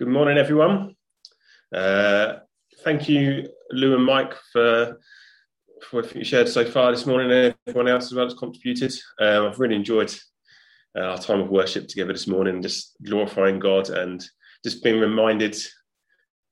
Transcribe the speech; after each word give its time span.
Good 0.00 0.08
morning, 0.08 0.38
everyone. 0.38 0.96
Uh, 1.76 2.36
thank 2.84 3.06
you, 3.06 3.50
Lou 3.70 3.94
and 3.94 4.02
Mike, 4.06 4.32
for, 4.50 4.98
for 5.82 6.00
what 6.00 6.16
you 6.16 6.24
shared 6.24 6.48
so 6.48 6.64
far 6.64 6.90
this 6.90 7.04
morning, 7.04 7.30
and 7.30 7.54
everyone 7.66 7.86
else 7.86 8.06
as 8.06 8.14
well 8.14 8.24
has 8.24 8.32
contributed. 8.32 8.94
Um, 9.20 9.44
I've 9.44 9.60
really 9.60 9.74
enjoyed 9.74 10.10
uh, 10.96 11.02
our 11.02 11.18
time 11.18 11.40
of 11.40 11.50
worship 11.50 11.86
together 11.86 12.14
this 12.14 12.26
morning, 12.26 12.62
just 12.62 12.96
glorifying 13.04 13.58
God 13.58 13.90
and 13.90 14.24
just 14.64 14.82
being 14.82 15.00
reminded 15.00 15.54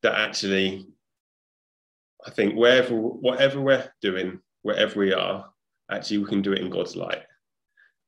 that 0.02 0.14
actually, 0.14 0.86
I 2.26 2.30
think 2.30 2.54
wherever, 2.54 2.94
whatever 2.94 3.62
we're 3.62 3.90
doing, 4.02 4.40
wherever 4.60 5.00
we 5.00 5.14
are, 5.14 5.46
actually 5.90 6.18
we 6.18 6.26
can 6.26 6.42
do 6.42 6.52
it 6.52 6.60
in 6.60 6.68
God's 6.68 6.96
light. 6.96 7.22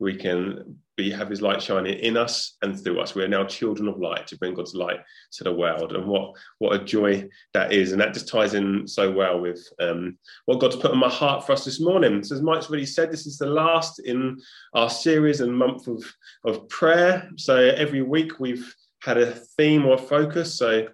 We 0.01 0.17
can 0.17 0.77
be 0.97 1.11
have 1.11 1.31
his 1.31 1.41
light 1.41 1.63
shining 1.63 1.99
in 1.99 2.17
us 2.17 2.57
and 2.63 2.79
through 2.79 3.01
us. 3.01 3.15
We're 3.15 3.29
now 3.29 3.45
children 3.45 3.89
of 3.89 3.99
light 3.99 4.27
to 4.29 4.39
bring 4.39 4.55
God's 4.55 4.75
light 4.75 5.01
to 5.33 5.45
the 5.45 5.53
world. 5.53 5.93
And 5.93 6.07
what 6.07 6.37
what 6.59 6.75
a 6.75 6.85
joy 6.85 7.29
that 7.55 7.73
is. 7.73 7.93
And 7.93 8.01
that 8.01 8.15
just 8.15 8.29
ties 8.29 8.55
in 8.55 8.87
so 8.87 9.11
well 9.11 9.41
with 9.41 9.67
um, 9.79 10.19
what 10.47 10.61
God's 10.61 10.77
put 10.77 10.91
on 10.91 10.99
my 10.99 11.09
heart 11.09 11.47
for 11.47 11.53
us 11.53 11.65
this 11.65 11.81
morning. 11.81 12.23
So 12.25 12.35
as 12.35 12.43
Mike's 12.43 12.69
already 12.69 12.87
said, 12.87 13.11
this 13.11 13.27
is 13.27 13.39
the 13.39 13.47
last 13.47 14.01
in 14.01 14.39
our 14.75 14.91
series 14.91 15.41
and 15.41 15.57
month 15.57 15.87
of, 15.87 16.03
of 16.45 16.69
prayer. 16.69 17.29
So 17.37 17.57
every 17.57 18.03
week 18.03 18.41
we've 18.41 18.75
had 19.03 19.19
a 19.19 19.33
theme 19.33 19.87
or 19.87 19.97
focus. 19.97 20.59
So 20.59 20.89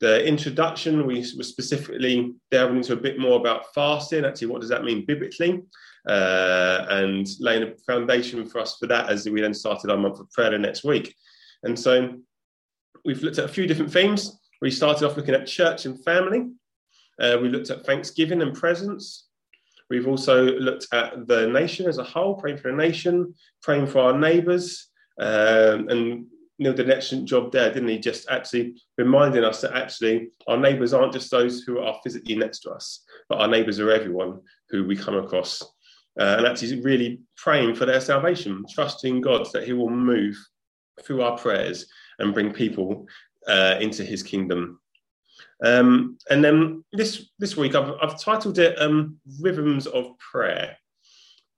the 0.00 0.26
introduction, 0.26 1.06
we 1.06 1.24
were 1.36 1.44
specifically 1.44 2.34
delving 2.50 2.78
into 2.78 2.92
a 2.92 2.96
bit 2.96 3.20
more 3.20 3.38
about 3.38 3.72
fasting. 3.72 4.24
Actually, 4.24 4.48
what 4.48 4.60
does 4.60 4.70
that 4.70 4.82
mean 4.82 5.06
biblically? 5.06 5.62
Uh, 6.08 6.86
and 6.88 7.28
laying 7.38 7.62
a 7.62 7.76
foundation 7.86 8.46
for 8.46 8.60
us 8.60 8.76
for 8.78 8.86
that 8.88 9.08
as 9.08 9.28
we 9.28 9.40
then 9.40 9.54
started 9.54 9.90
our 9.90 9.96
month 9.96 10.18
of 10.18 10.30
prayer 10.32 10.56
next 10.58 10.84
week. 10.84 11.14
And 11.62 11.78
so 11.78 12.18
we've 13.04 13.22
looked 13.22 13.38
at 13.38 13.44
a 13.44 13.52
few 13.52 13.66
different 13.66 13.92
themes. 13.92 14.38
We 14.60 14.70
started 14.70 15.06
off 15.06 15.16
looking 15.16 15.34
at 15.34 15.46
church 15.46 15.86
and 15.86 16.02
family. 16.04 16.50
Uh, 17.20 17.38
we 17.40 17.48
looked 17.48 17.70
at 17.70 17.86
thanksgiving 17.86 18.42
and 18.42 18.54
presence. 18.54 19.28
We've 19.90 20.08
also 20.08 20.44
looked 20.44 20.86
at 20.92 21.26
the 21.26 21.48
nation 21.48 21.86
as 21.86 21.98
a 21.98 22.04
whole, 22.04 22.34
praying 22.34 22.58
for 22.58 22.70
the 22.70 22.76
nation, 22.76 23.34
praying 23.62 23.88
for 23.88 24.00
our 24.00 24.18
neighbours. 24.18 24.88
Um, 25.20 25.88
and 25.88 26.26
Neil 26.58 26.72
did 26.72 26.86
an 26.86 26.96
excellent 26.96 27.28
job 27.28 27.52
there, 27.52 27.72
didn't 27.72 27.88
he? 27.88 27.98
Just 27.98 28.28
actually 28.30 28.74
reminding 28.96 29.44
us 29.44 29.60
that 29.60 29.74
actually 29.74 30.30
our 30.46 30.56
neighbours 30.56 30.94
aren't 30.94 31.12
just 31.12 31.30
those 31.30 31.62
who 31.62 31.78
are 31.78 31.98
physically 32.02 32.36
next 32.36 32.60
to 32.60 32.70
us, 32.70 33.04
but 33.28 33.38
our 33.38 33.48
neighbours 33.48 33.80
are 33.80 33.90
everyone 33.90 34.40
who 34.70 34.84
we 34.84 34.96
come 34.96 35.16
across 35.16 35.62
uh, 36.20 36.36
and 36.38 36.46
actually 36.46 36.80
really 36.80 37.20
praying 37.36 37.74
for 37.74 37.86
their 37.86 38.00
salvation, 38.00 38.64
trusting 38.72 39.20
God 39.20 39.48
that 39.52 39.64
He 39.64 39.72
will 39.72 39.90
move 39.90 40.36
through 41.02 41.22
our 41.22 41.36
prayers 41.38 41.86
and 42.18 42.34
bring 42.34 42.52
people 42.52 43.06
uh, 43.48 43.76
into 43.80 44.04
His 44.04 44.22
kingdom. 44.22 44.80
Um, 45.64 46.18
and 46.30 46.44
then 46.44 46.84
this 46.92 47.30
this 47.38 47.56
week 47.56 47.74
I've, 47.74 47.94
I've 48.02 48.20
titled 48.20 48.58
it 48.58 48.80
um, 48.80 49.18
"Rhythms 49.40 49.86
of 49.86 50.18
Prayer," 50.18 50.76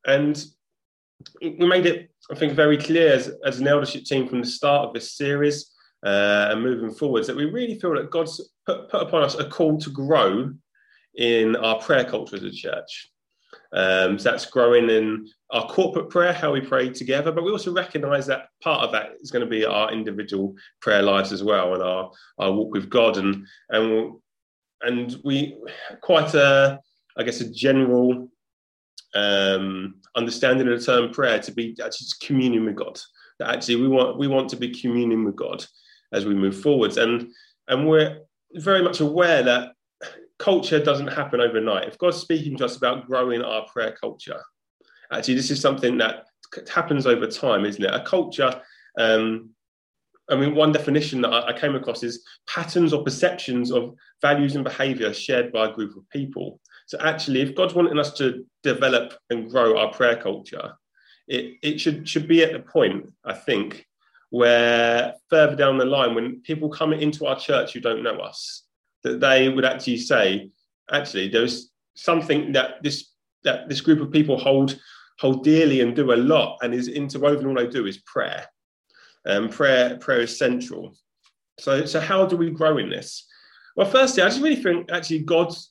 and 0.07 0.45
we 1.41 1.67
made 1.67 1.87
it 1.87 2.11
I 2.31 2.35
think 2.35 2.55
very 2.55 2.79
clear 2.79 3.13
as, 3.13 3.33
as 3.45 3.61
an 3.61 3.69
eldership 3.69 4.05
team 4.05 4.29
from 4.29 4.41
the 4.41 4.47
start 4.47 4.89
of 4.89 4.95
this 4.95 5.17
series 5.17 5.73
uh, 6.05 6.49
and 6.51 6.63
moving 6.63 6.93
forwards 6.93 7.27
that 7.27 7.37
we 7.37 7.45
really 7.45 7.79
feel 7.79 7.95
that 7.95 8.11
God's 8.11 8.51
put, 8.67 8.91
put 8.91 9.03
upon 9.03 9.23
us 9.23 9.35
a 9.35 9.45
call 9.49 9.79
to 9.79 9.91
grow 9.91 10.53
in 11.17 11.57
our 11.57 11.79
prayer 11.81 12.05
culture 12.05 12.37
as 12.37 12.43
a 12.43 12.51
church. 12.51 13.09
Um, 13.73 14.19
so 14.19 14.31
that's 14.31 14.47
growing 14.47 14.89
in 14.91 15.29
our 15.51 15.67
corporate 15.67 16.11
prayer, 16.11 16.33
how 16.33 16.53
we 16.53 16.61
pray 16.61 16.89
together, 16.91 17.33
but 17.33 17.45
we 17.45 17.51
also 17.51 17.73
recognize 17.73 18.27
that 18.27 18.49
part 18.63 18.83
of 18.83 18.93
that 18.93 19.13
is 19.21 19.31
going 19.31 19.45
to 19.45 19.51
be 19.51 19.65
our 19.65 19.93
individual 19.93 20.55
prayer 20.81 21.03
lives 21.03 21.33
as 21.33 21.43
well 21.43 21.75
and 21.75 21.83
our, 21.83 22.11
our 22.39 22.53
walk 22.53 22.73
with 22.73 22.91
God. 22.91 23.17
And, 23.17 23.47
and, 23.71 24.15
and 24.83 25.17
we 25.25 25.57
quite 26.01 26.35
a, 26.35 26.81
I 27.17 27.23
guess, 27.23 27.41
a 27.41 27.51
general 27.51 28.29
um, 29.15 30.01
understanding 30.17 30.69
of 30.69 30.79
the 30.79 30.85
term 30.85 31.11
prayer 31.13 31.41
to 31.41 31.53
be 31.53 31.77
actually 31.85 32.09
communion 32.23 32.65
with 32.65 32.77
God. 32.77 33.01
That 33.39 33.55
actually 33.55 33.77
we 33.77 33.89
want, 33.89 34.19
we 34.19 34.29
want 34.29 34.49
to 34.51 34.57
be 34.57 34.71
communing 34.71 35.25
with 35.25 35.37
God 35.37 35.65
as 36.13 36.25
we 36.25 36.35
move 36.35 36.61
forwards. 36.61 36.97
And, 36.97 37.29
and 37.69 37.89
we're 37.89 38.21
very 38.55 38.83
much 38.83 39.01
aware 39.01 39.43
that 39.43 39.73
culture 40.39 40.83
doesn't 40.83 41.09
happen 41.09 41.41
overnight. 41.41 41.89
If 41.89 41.99
God's 41.99 42.19
speaking 42.19 42.57
to 42.59 42.65
us 42.65 42.77
about 42.77 43.07
growing 43.07 43.43
our 43.43 43.67
prayer 43.67 43.97
culture, 44.01 44.41
actually, 45.13 45.35
this 45.35 45.51
is 45.51 45.61
something 45.61 45.99
that 45.99 46.27
happens 46.73 47.07
over 47.07 47.27
time, 47.27 47.65
isn't 47.65 47.85
it? 47.85 47.95
A 47.95 48.05
culture, 48.05 48.61
um, 48.99 49.51
I 50.31 50.37
mean, 50.37 50.55
one 50.55 50.73
definition 50.73 51.21
that 51.23 51.33
I, 51.33 51.53
came 51.59 51.75
across 51.75 52.03
is 52.03 52.25
patterns 52.49 52.93
or 52.93 53.05
perceptions 53.05 53.71
of 53.71 53.95
values 54.23 54.55
and 54.55 54.65
behavior 54.65 55.13
shared 55.13 55.53
by 55.53 55.67
a 55.67 55.73
group 55.73 55.97
of 55.97 56.09
people. 56.11 56.61
So, 56.87 56.99
actually, 57.01 57.43
if 57.43 57.55
God's 57.55 57.75
wanting 57.75 57.99
us 57.99 58.15
to 58.15 58.45
develop 58.63 59.15
and 59.31 59.51
grow 59.51 59.79
our 59.79 59.93
prayer 59.93 60.17
culture, 60.17 60.73
it, 61.29 61.55
it 61.63 61.81
should, 61.81 62.09
should 62.09 62.29
be 62.29 62.43
at 62.43 62.53
the 62.53 62.61
point, 62.61 63.13
I 63.25 63.35
think, 63.35 63.87
where 64.31 65.15
further 65.31 65.57
down 65.57 65.79
the 65.79 65.85
line, 65.85 66.15
when 66.15 66.41
people 66.43 66.69
come 66.69 66.93
into 66.93 67.27
our 67.27 67.39
church 67.39 67.73
who 67.73 67.81
don't 67.81 68.03
know 68.03 68.17
us, 68.19 68.64
that 69.05 69.21
they 69.21 69.49
would 69.49 69.65
actually 69.65 69.99
say, 69.99 70.51
actually, 70.91 71.29
there's 71.29 71.71
something 71.95 72.53
that 72.53 72.83
this 72.83 73.13
that 73.45 73.69
this 73.69 73.81
group 73.81 74.01
of 74.01 74.11
people 74.11 74.39
hold 74.39 74.79
hold 75.21 75.45
dearly 75.45 75.81
and 75.81 75.95
do 75.95 76.13
a 76.13 76.17
lot, 76.17 76.59
and 76.63 76.75
is 76.75 76.89
interwoven. 76.89 77.47
All 77.47 77.55
they 77.55 77.67
do 77.67 77.87
is 77.87 77.99
prayer, 77.99 78.47
and 79.25 79.45
um, 79.45 79.51
prayer 79.51 79.97
prayer 79.99 80.23
is 80.23 80.37
central. 80.37 80.97
So, 81.59 81.85
so 81.85 82.01
how 82.01 82.27
do 82.27 82.37
we 82.37 82.51
grow 82.51 82.79
in 82.79 82.91
this? 82.91 83.27
Well, 83.77 83.89
firstly, 83.89 84.23
I 84.23 84.29
just 84.29 84.41
really 84.41 84.61
think 84.61 84.91
actually 84.91 85.21
God's 85.21 85.71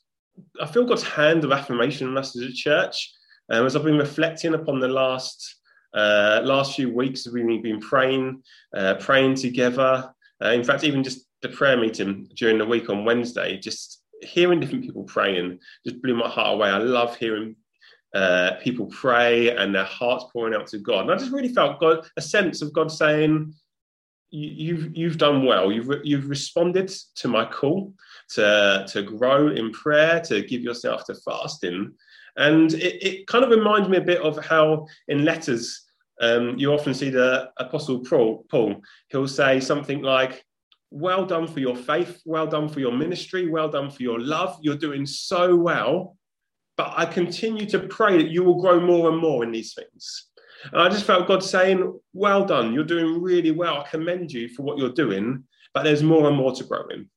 I 0.61 0.65
feel 0.65 0.85
God's 0.85 1.03
hand 1.03 1.43
of 1.43 1.51
affirmation 1.51 2.07
on 2.07 2.17
us 2.17 2.35
as 2.35 2.43
a 2.43 2.53
church. 2.53 3.11
Um, 3.51 3.65
as 3.65 3.75
I've 3.75 3.83
been 3.83 3.97
reflecting 3.97 4.53
upon 4.53 4.79
the 4.79 4.87
last 4.87 5.57
uh, 5.93 6.41
last 6.43 6.75
few 6.75 6.91
weeks, 6.91 7.27
we've 7.27 7.61
been 7.61 7.79
praying, 7.79 8.41
uh, 8.75 8.95
praying 8.95 9.35
together. 9.35 10.11
Uh, 10.43 10.49
in 10.49 10.63
fact, 10.63 10.83
even 10.83 11.03
just 11.03 11.27
the 11.43 11.49
prayer 11.49 11.77
meeting 11.77 12.27
during 12.35 12.57
the 12.57 12.65
week 12.65 12.89
on 12.89 13.05
Wednesday, 13.05 13.57
just 13.57 14.01
hearing 14.21 14.59
different 14.59 14.83
people 14.83 15.03
praying 15.03 15.59
just 15.85 16.01
blew 16.01 16.15
my 16.15 16.27
heart 16.27 16.55
away. 16.55 16.69
I 16.69 16.77
love 16.77 17.15
hearing 17.17 17.55
uh, 18.15 18.51
people 18.61 18.85
pray 18.87 19.55
and 19.55 19.75
their 19.75 19.83
hearts 19.83 20.25
pouring 20.31 20.55
out 20.55 20.67
to 20.67 20.79
God. 20.79 21.01
And 21.01 21.11
I 21.11 21.17
just 21.17 21.31
really 21.31 21.53
felt 21.53 21.79
God 21.79 22.07
a 22.17 22.21
sense 22.21 22.61
of 22.61 22.71
God 22.73 22.91
saying, 22.91 23.53
"You've 24.31 24.95
you've 24.95 25.17
done 25.17 25.45
well. 25.45 25.71
You've 25.71 26.01
you've 26.03 26.29
responded 26.29 26.91
to 27.15 27.27
my 27.27 27.45
call 27.45 27.93
to 28.29 28.85
to 28.87 29.01
grow 29.03 29.49
in 29.49 29.71
prayer, 29.71 30.21
to 30.21 30.41
give 30.41 30.61
yourself 30.61 31.05
to 31.05 31.15
fasting." 31.15 31.93
And 32.37 32.73
it, 32.73 33.05
it 33.05 33.27
kind 33.27 33.43
of 33.43 33.51
reminds 33.51 33.89
me 33.89 33.97
a 33.97 34.01
bit 34.01 34.21
of 34.21 34.43
how 34.43 34.87
in 35.07 35.23
letters 35.25 35.83
um, 36.21 36.57
you 36.57 36.71
often 36.73 36.93
see 36.93 37.09
the 37.09 37.51
Apostle 37.57 37.99
Paul. 37.99 38.45
Paul 38.49 38.81
he'll 39.09 39.27
say 39.27 39.59
something 39.59 40.01
like, 40.01 40.45
well 40.93 41.25
done 41.25 41.47
for 41.47 41.59
your 41.59 41.75
faith, 41.75 42.21
well 42.23 42.45
done 42.45 42.69
for 42.69 42.79
your 42.79 42.91
ministry, 42.91 43.49
well 43.49 43.67
done 43.67 43.89
for 43.89 44.03
your 44.03 44.19
love. 44.19 44.59
You're 44.61 44.77
doing 44.77 45.07
so 45.07 45.55
well. 45.55 46.15
But 46.77 46.93
I 46.95 47.05
continue 47.05 47.65
to 47.67 47.79
pray 47.79 48.17
that 48.17 48.29
you 48.29 48.43
will 48.43 48.61
grow 48.61 48.79
more 48.79 49.09
and 49.09 49.17
more 49.17 49.43
in 49.43 49.51
these 49.51 49.73
things. 49.73 50.27
And 50.71 50.81
I 50.81 50.89
just 50.89 51.05
felt 51.05 51.27
God 51.27 51.43
saying, 51.43 51.99
Well 52.13 52.45
done, 52.45 52.73
you're 52.73 52.83
doing 52.83 53.21
really 53.21 53.51
well. 53.51 53.81
I 53.81 53.89
commend 53.89 54.31
you 54.31 54.49
for 54.49 54.61
what 54.61 54.77
you're 54.77 54.89
doing, 54.89 55.43
but 55.73 55.83
there's 55.83 56.03
more 56.03 56.27
and 56.27 56.37
more 56.37 56.53
to 56.53 56.63
grow 56.63 56.87
in. 56.89 57.09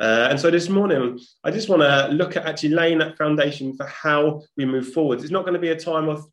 Uh, 0.00 0.28
and 0.30 0.40
so 0.40 0.50
this 0.50 0.68
morning, 0.68 1.18
I 1.44 1.50
just 1.50 1.68
want 1.68 1.82
to 1.82 2.08
look 2.08 2.36
at 2.36 2.46
actually 2.46 2.70
laying 2.70 2.98
that 2.98 3.18
foundation 3.18 3.76
for 3.76 3.86
how 3.86 4.42
we 4.56 4.64
move 4.64 4.92
forward. 4.92 5.20
It's 5.20 5.30
not 5.30 5.42
going 5.42 5.54
to 5.54 5.60
be 5.60 5.70
a 5.70 5.78
time 5.78 6.08
of, 6.08 6.24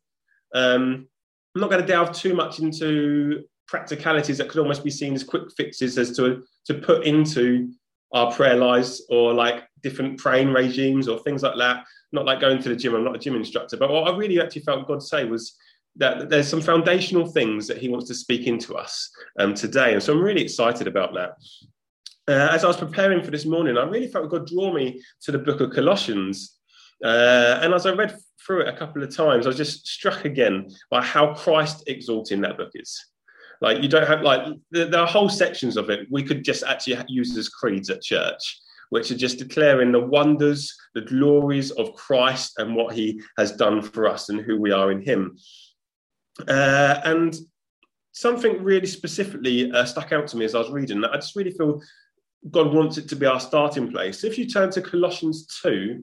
um, 0.54 1.08
I'm 1.54 1.60
not 1.60 1.70
going 1.70 1.82
to 1.82 1.86
delve 1.86 2.12
too 2.12 2.34
much 2.34 2.58
into 2.60 3.44
practicalities 3.66 4.38
that 4.38 4.48
could 4.48 4.60
almost 4.60 4.84
be 4.84 4.90
seen 4.90 5.14
as 5.14 5.24
quick 5.24 5.44
fixes 5.56 5.98
as 5.98 6.16
to 6.16 6.42
to 6.66 6.74
put 6.74 7.04
into 7.04 7.72
our 8.12 8.32
prayer 8.32 8.56
lives 8.56 9.04
or 9.08 9.34
like 9.34 9.64
different 9.82 10.18
praying 10.18 10.52
regimes 10.52 11.08
or 11.08 11.18
things 11.20 11.42
like 11.42 11.56
that. 11.58 11.84
Not 12.12 12.24
like 12.24 12.40
going 12.40 12.62
to 12.62 12.68
the 12.68 12.76
gym. 12.76 12.94
I'm 12.94 13.04
not 13.04 13.16
a 13.16 13.18
gym 13.18 13.34
instructor, 13.34 13.76
but 13.76 13.90
what 13.90 14.08
I 14.08 14.16
really 14.16 14.40
actually 14.40 14.62
felt 14.62 14.86
God 14.86 15.02
say 15.02 15.24
was 15.24 15.56
that 15.96 16.28
there's 16.28 16.48
some 16.48 16.60
foundational 16.60 17.26
things 17.26 17.66
that 17.66 17.78
He 17.78 17.88
wants 17.88 18.06
to 18.08 18.14
speak 18.14 18.46
into 18.46 18.76
us 18.76 19.10
um, 19.38 19.54
today, 19.54 19.92
and 19.92 20.02
so 20.02 20.12
I'm 20.12 20.22
really 20.22 20.42
excited 20.42 20.86
about 20.86 21.14
that. 21.14 21.36
Uh, 22.28 22.48
as 22.52 22.64
I 22.64 22.68
was 22.68 22.76
preparing 22.76 23.22
for 23.22 23.30
this 23.30 23.46
morning, 23.46 23.78
I 23.78 23.84
really 23.84 24.08
felt 24.08 24.30
God 24.30 24.46
draw 24.46 24.72
me 24.72 25.00
to 25.22 25.32
the 25.32 25.38
book 25.38 25.60
of 25.60 25.70
Colossians. 25.70 26.58
Uh, 27.04 27.60
and 27.62 27.72
as 27.72 27.86
I 27.86 27.92
read 27.92 28.16
through 28.44 28.62
it 28.62 28.68
a 28.68 28.76
couple 28.76 29.02
of 29.02 29.14
times, 29.14 29.46
I 29.46 29.50
was 29.50 29.56
just 29.56 29.86
struck 29.86 30.24
again 30.24 30.68
by 30.90 31.02
how 31.02 31.34
Christ 31.34 31.84
exalting 31.86 32.40
that 32.40 32.56
book 32.56 32.70
is. 32.74 33.06
Like 33.60 33.82
you 33.82 33.88
don't 33.88 34.06
have 34.06 34.22
like 34.22 34.46
there 34.70 34.98
are 34.98 35.06
whole 35.06 35.28
sections 35.28 35.76
of 35.76 35.90
it 35.90 36.06
we 36.10 36.22
could 36.22 36.44
just 36.44 36.62
actually 36.64 37.02
use 37.08 37.36
as 37.36 37.48
creeds 37.48 37.90
at 37.90 38.02
church, 38.02 38.60
which 38.90 39.10
are 39.10 39.16
just 39.16 39.38
declaring 39.38 39.92
the 39.92 40.00
wonders, 40.00 40.74
the 40.94 41.00
glories 41.02 41.70
of 41.72 41.94
Christ 41.94 42.54
and 42.58 42.74
what 42.74 42.94
He 42.94 43.20
has 43.38 43.52
done 43.52 43.82
for 43.82 44.08
us 44.08 44.28
and 44.28 44.40
who 44.40 44.60
we 44.60 44.72
are 44.72 44.90
in 44.90 45.02
Him. 45.02 45.36
Uh, 46.46 47.00
and 47.04 47.36
something 48.12 48.62
really 48.62 48.86
specifically 48.86 49.70
uh, 49.72 49.84
stuck 49.84 50.12
out 50.12 50.26
to 50.28 50.36
me 50.36 50.44
as 50.44 50.54
I 50.54 50.58
was 50.58 50.70
reading. 50.70 51.04
I 51.04 51.16
just 51.16 51.36
really 51.36 51.50
feel 51.50 51.82
God 52.50 52.72
wants 52.72 52.98
it 52.98 53.08
to 53.08 53.16
be 53.16 53.26
our 53.26 53.40
starting 53.40 53.90
place. 53.90 54.24
If 54.24 54.38
you 54.38 54.46
turn 54.46 54.70
to 54.70 54.82
Colossians 54.82 55.46
2, 55.62 56.02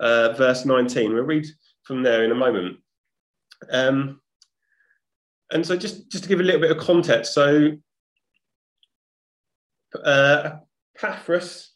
uh, 0.00 0.32
verse 0.32 0.64
19, 0.64 1.12
we'll 1.12 1.24
read 1.24 1.46
from 1.84 2.02
there 2.02 2.24
in 2.24 2.32
a 2.32 2.36
moment. 2.36 2.78
Um, 3.70 4.20
and 5.52 5.66
so, 5.66 5.76
just, 5.76 6.10
just 6.10 6.24
to 6.24 6.28
give 6.28 6.40
a 6.40 6.42
little 6.42 6.60
bit 6.60 6.70
of 6.70 6.78
context, 6.78 7.34
so 7.34 7.72
uh, 10.04 10.50
Epaphras, 10.96 11.72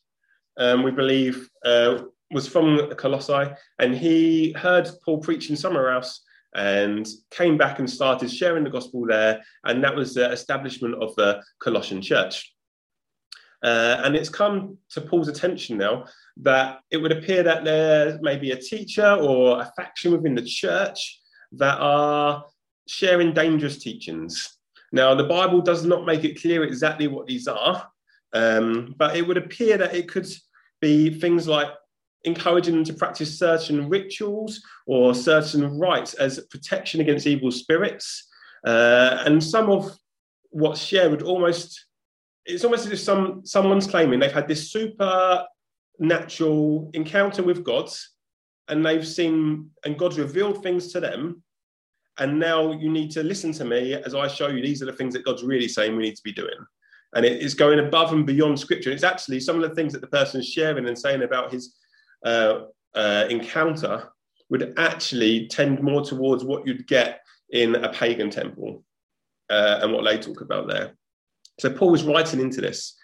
um, 0.58 0.82
we 0.82 0.90
believe, 0.90 1.48
uh, 1.64 2.02
was 2.30 2.48
from 2.48 2.90
Colossae, 2.96 3.52
and 3.78 3.94
he 3.94 4.52
heard 4.52 4.88
Paul 5.04 5.18
preaching 5.18 5.56
somewhere 5.56 5.90
else 5.90 6.22
and 6.54 7.06
came 7.30 7.58
back 7.58 7.78
and 7.78 7.88
started 7.88 8.30
sharing 8.30 8.64
the 8.64 8.70
gospel 8.70 9.06
there. 9.06 9.42
And 9.64 9.84
that 9.84 9.94
was 9.94 10.14
the 10.14 10.30
establishment 10.32 10.94
of 10.94 11.14
the 11.16 11.42
Colossian 11.60 12.00
church. 12.00 12.52
Uh, 13.62 14.00
and 14.04 14.16
it's 14.16 14.28
come 14.28 14.78
to 14.90 15.00
Paul's 15.00 15.28
attention 15.28 15.76
now 15.76 16.04
that 16.38 16.80
it 16.90 16.98
would 16.98 17.12
appear 17.12 17.42
that 17.42 17.64
there 17.64 18.18
may 18.22 18.36
be 18.36 18.52
a 18.52 18.56
teacher 18.56 19.12
or 19.20 19.60
a 19.60 19.72
faction 19.76 20.12
within 20.12 20.34
the 20.34 20.44
church 20.44 21.20
that 21.52 21.78
are 21.78 22.44
sharing 22.86 23.32
dangerous 23.32 23.78
teachings. 23.78 24.58
Now, 24.92 25.14
the 25.14 25.24
Bible 25.24 25.60
does 25.60 25.84
not 25.84 26.06
make 26.06 26.24
it 26.24 26.40
clear 26.40 26.64
exactly 26.64 27.08
what 27.08 27.26
these 27.26 27.48
are, 27.48 27.88
um, 28.32 28.94
but 28.96 29.16
it 29.16 29.26
would 29.26 29.36
appear 29.36 29.76
that 29.78 29.94
it 29.94 30.08
could 30.08 30.28
be 30.80 31.10
things 31.10 31.48
like 31.48 31.68
encouraging 32.24 32.74
them 32.74 32.84
to 32.84 32.94
practice 32.94 33.38
certain 33.38 33.88
rituals 33.88 34.62
or 34.86 35.14
certain 35.14 35.78
rites 35.78 36.14
as 36.14 36.40
protection 36.50 37.00
against 37.00 37.26
evil 37.26 37.50
spirits. 37.50 38.28
Uh, 38.66 39.22
and 39.24 39.42
some 39.42 39.70
of 39.70 39.96
what's 40.50 40.80
shared 40.80 41.10
would 41.10 41.22
almost, 41.22 41.86
it's 42.44 42.64
almost 42.64 42.86
as 42.86 42.92
if 42.92 43.00
some, 43.00 43.44
someone's 43.44 43.86
claiming 43.86 44.18
they've 44.18 44.32
had 44.32 44.48
this 44.48 44.72
supernatural 44.72 46.90
encounter 46.94 47.42
with 47.42 47.64
God 47.64 47.90
and 48.68 48.84
they've 48.84 49.06
seen, 49.06 49.70
and 49.84 49.98
God's 49.98 50.18
revealed 50.18 50.62
things 50.62 50.92
to 50.92 51.00
them. 51.00 51.42
And 52.18 52.38
now 52.38 52.72
you 52.72 52.90
need 52.90 53.10
to 53.12 53.22
listen 53.22 53.52
to 53.52 53.64
me 53.64 53.94
as 53.94 54.14
I 54.14 54.26
show 54.28 54.48
you 54.48 54.62
these 54.62 54.82
are 54.82 54.86
the 54.86 54.92
things 54.92 55.12
that 55.14 55.24
God's 55.24 55.42
really 55.42 55.68
saying 55.68 55.96
we 55.96 56.04
need 56.04 56.16
to 56.16 56.22
be 56.22 56.32
doing. 56.32 56.58
And 57.14 57.24
it 57.24 57.42
is 57.42 57.54
going 57.54 57.78
above 57.78 58.12
and 58.12 58.26
beyond 58.26 58.58
scripture. 58.58 58.90
It's 58.90 59.04
actually 59.04 59.40
some 59.40 59.62
of 59.62 59.68
the 59.68 59.74
things 59.74 59.92
that 59.92 60.00
the 60.00 60.06
person 60.06 60.40
is 60.40 60.48
sharing 60.48 60.86
and 60.86 60.98
saying 60.98 61.22
about 61.22 61.52
his 61.52 61.76
uh, 62.24 62.62
uh, 62.94 63.26
encounter 63.28 64.08
would 64.48 64.74
actually 64.78 65.46
tend 65.48 65.82
more 65.82 66.02
towards 66.02 66.44
what 66.44 66.66
you'd 66.66 66.86
get 66.86 67.20
in 67.50 67.74
a 67.76 67.92
pagan 67.92 68.30
temple 68.30 68.82
uh, 69.50 69.80
and 69.82 69.92
what 69.92 70.04
they 70.04 70.18
talk 70.18 70.40
about 70.40 70.68
there. 70.68 70.94
So 71.60 71.70
Paul 71.70 71.94
is 71.94 72.04
writing 72.04 72.40
into 72.40 72.60
this. 72.60 72.96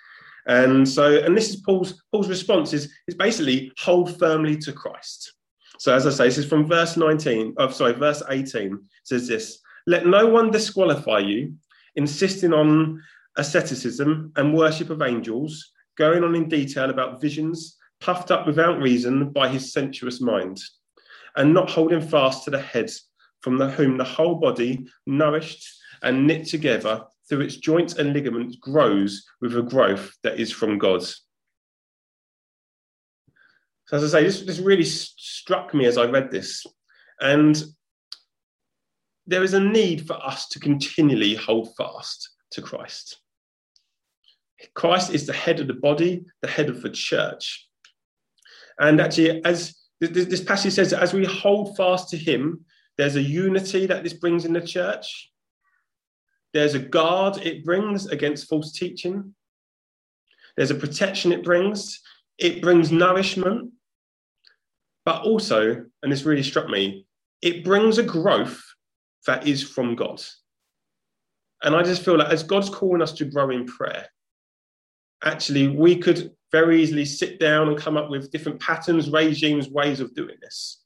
And 0.47 0.89
so, 0.89 1.19
and 1.23 1.37
this 1.37 1.51
is 1.51 1.57
Paul's 1.57 2.03
Paul's 2.11 2.29
response 2.29 2.73
is, 2.73 2.93
is 3.07 3.15
basically 3.15 3.73
hold 3.79 4.19
firmly 4.19 4.57
to 4.59 4.73
Christ. 4.73 5.35
So 5.83 5.93
as 5.93 6.07
I 6.07 6.11
say, 6.11 6.27
this 6.27 6.39
is 6.39 6.47
from 6.47 6.69
verse 6.69 6.97
19, 6.97 7.55
oh, 7.59 7.69
sorry, 7.71 7.95
verse 7.95 8.23
18 8.31 8.79
says 9.03 9.27
this, 9.27 9.59
let 9.89 10.07
no 10.07 10.29
one 10.29 10.53
disqualify 10.53 11.19
you, 11.19 11.55
insisting 11.97 12.53
on 12.53 13.03
asceticism 13.37 14.33
and 14.37 14.55
worship 14.55 14.91
of 14.91 15.03
angels, 15.03 15.73
going 15.99 16.23
on 16.23 16.37
in 16.37 16.49
detail 16.49 16.89
about 16.89 17.21
visions 17.21 17.79
puffed 18.01 18.31
up 18.31 18.47
without 18.47 18.81
reason 18.81 19.31
by 19.31 19.49
his 19.49 19.73
sensuous 19.73 20.21
mind, 20.21 20.61
and 21.35 21.53
not 21.53 21.69
holding 21.69 22.01
fast 22.01 22.45
to 22.45 22.53
the 22.53 22.61
head, 22.61 22.89
from 23.41 23.59
the 23.59 23.69
whom 23.69 23.99
the 23.99 24.05
whole 24.05 24.37
body, 24.37 24.87
nourished 25.09 25.67
and 26.05 26.29
knit 26.29 26.47
together 26.47 27.03
through 27.29 27.41
its 27.41 27.57
joints 27.57 27.95
and 27.95 28.13
ligaments, 28.13 28.55
grows 28.55 29.25
with 29.41 29.59
a 29.59 29.63
growth 29.63 30.17
that 30.23 30.39
is 30.39 30.53
from 30.53 30.79
God. 30.79 31.03
So, 33.93 33.99
as 33.99 34.15
I 34.15 34.21
say, 34.21 34.25
this, 34.25 34.41
this 34.41 34.59
really 34.59 34.85
struck 34.87 35.75
me 35.75 35.85
as 35.85 35.99
I 35.99 36.07
read 36.07 36.31
this. 36.31 36.65
And 37.21 37.63
there 39.27 39.45
is 39.45 39.53
a 39.53 39.61
need 39.61 40.07
for 40.07 40.15
us 40.15 40.49
to 40.49 40.59
continually 40.59 41.35
hold 41.35 41.77
fast 41.77 42.31
to 42.53 42.63
Christ. 42.63 43.19
Christ 44.75 45.13
is 45.13 45.27
the 45.27 45.35
head 45.35 45.61
of 45.61 45.67
the 45.67 45.75
body, 45.75 46.25
the 46.41 46.49
head 46.49 46.71
of 46.71 46.81
the 46.81 46.89
church. 46.89 47.69
And 48.79 48.99
actually, 48.99 49.45
as 49.45 49.77
this 50.01 50.43
passage 50.43 50.73
says, 50.73 50.95
as 50.95 51.13
we 51.13 51.27
hold 51.27 51.77
fast 51.77 52.09
to 52.11 52.17
him, 52.17 52.65
there's 52.97 53.17
a 53.17 53.23
unity 53.23 53.85
that 53.85 54.05
this 54.05 54.15
brings 54.15 54.47
in 54.47 54.55
the 54.55 54.63
church. 54.63 55.31
There's 56.55 56.75
a 56.75 56.79
guard 56.79 57.37
it 57.39 57.63
brings 57.63 58.07
against 58.07 58.49
false 58.49 58.73
teaching. 58.73 59.35
There's 60.57 60.71
a 60.71 60.77
protection 60.77 61.31
it 61.31 61.45
brings. 61.45 62.01
It 62.39 62.63
brings 62.63 62.91
nourishment. 62.91 63.73
But 65.05 65.23
also, 65.23 65.85
and 66.03 66.13
this 66.13 66.25
really 66.25 66.43
struck 66.43 66.69
me, 66.69 67.07
it 67.41 67.65
brings 67.65 67.99
a 67.99 68.03
growth 68.03 68.63
that 69.27 69.47
is 69.47 69.63
from 69.63 69.97
God. 69.97 70.23
And 71.63 71.75
I 71.75 71.83
just 71.83 72.05
feel 72.05 72.19
like 72.19 72.33
as 72.33 72.43
God's 72.43 72.71
calling 72.71 73.03
us 73.03 73.13
to 73.13 73.25
grow 73.25 73.51
in 73.51 73.67
prayer, 73.67 74.07
actually, 75.25 75.69
we 75.69 75.97
could 75.97 76.33
very 76.51 76.83
easily 76.83 77.05
sit 77.05 77.41
down 77.41 77.69
and 77.69 77.79
come 77.79 77.97
up 77.97 78.11
with 78.11 78.31
different 78.31 78.61
patterns, 78.61 79.11
regimes, 79.11 79.69
ways 79.69 80.01
of 80.01 80.15
doing 80.15 80.37
this. 80.41 80.83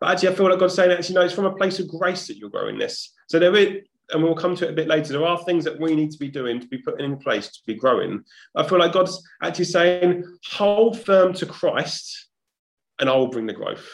But 0.00 0.10
actually, 0.10 0.30
I 0.30 0.34
feel 0.34 0.48
like 0.48 0.58
God's 0.58 0.74
saying, 0.74 0.90
actually, 0.90 1.16
no, 1.16 1.20
it's 1.22 1.34
from 1.34 1.44
a 1.44 1.54
place 1.54 1.78
of 1.78 1.88
grace 1.88 2.26
that 2.26 2.36
you're 2.36 2.50
growing 2.50 2.78
this. 2.78 3.12
So 3.28 3.38
there 3.38 3.54
is, 3.54 3.82
and 4.10 4.22
we'll 4.22 4.34
come 4.34 4.56
to 4.56 4.66
it 4.66 4.70
a 4.70 4.74
bit 4.74 4.88
later, 4.88 5.12
there 5.12 5.24
are 5.24 5.42
things 5.44 5.64
that 5.64 5.78
we 5.78 5.94
need 5.94 6.10
to 6.10 6.18
be 6.18 6.28
doing 6.28 6.60
to 6.60 6.66
be 6.66 6.78
putting 6.78 7.04
in 7.04 7.18
place 7.18 7.48
to 7.48 7.60
be 7.66 7.74
growing. 7.74 8.24
I 8.56 8.66
feel 8.66 8.78
like 8.78 8.92
God's 8.92 9.22
actually 9.42 9.66
saying, 9.66 10.24
hold 10.50 11.00
firm 11.00 11.32
to 11.34 11.46
Christ 11.46 12.28
and 13.02 13.10
I 13.10 13.16
will 13.16 13.26
bring 13.26 13.46
the 13.46 13.52
growth. 13.52 13.84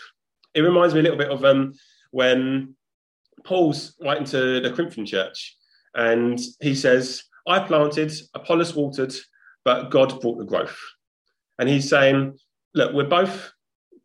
It 0.55 0.61
reminds 0.61 0.93
me 0.93 1.01
a 1.01 1.03
little 1.03 1.19
bit 1.19 1.31
of 1.31 1.43
um, 1.43 1.73
when 2.11 2.77
Paul's 3.43 3.97
writing 4.03 4.27
to 4.27 4.61
the 4.61 4.71
Corinthian 4.71 5.07
church 5.07 5.57
and 5.95 6.39
he 6.61 6.75
says, 6.75 7.25
I 7.47 7.61
planted, 7.61 8.13
Apollos 8.35 8.75
watered, 8.75 9.15
but 9.65 9.91
God 9.91 10.21
brought 10.21 10.37
the 10.37 10.45
growth. 10.45 10.79
And 11.59 11.71
he's 11.71 11.89
saying, 11.89 12.39
look, 12.75 12.93
we're 12.93 13.05
both 13.05 13.53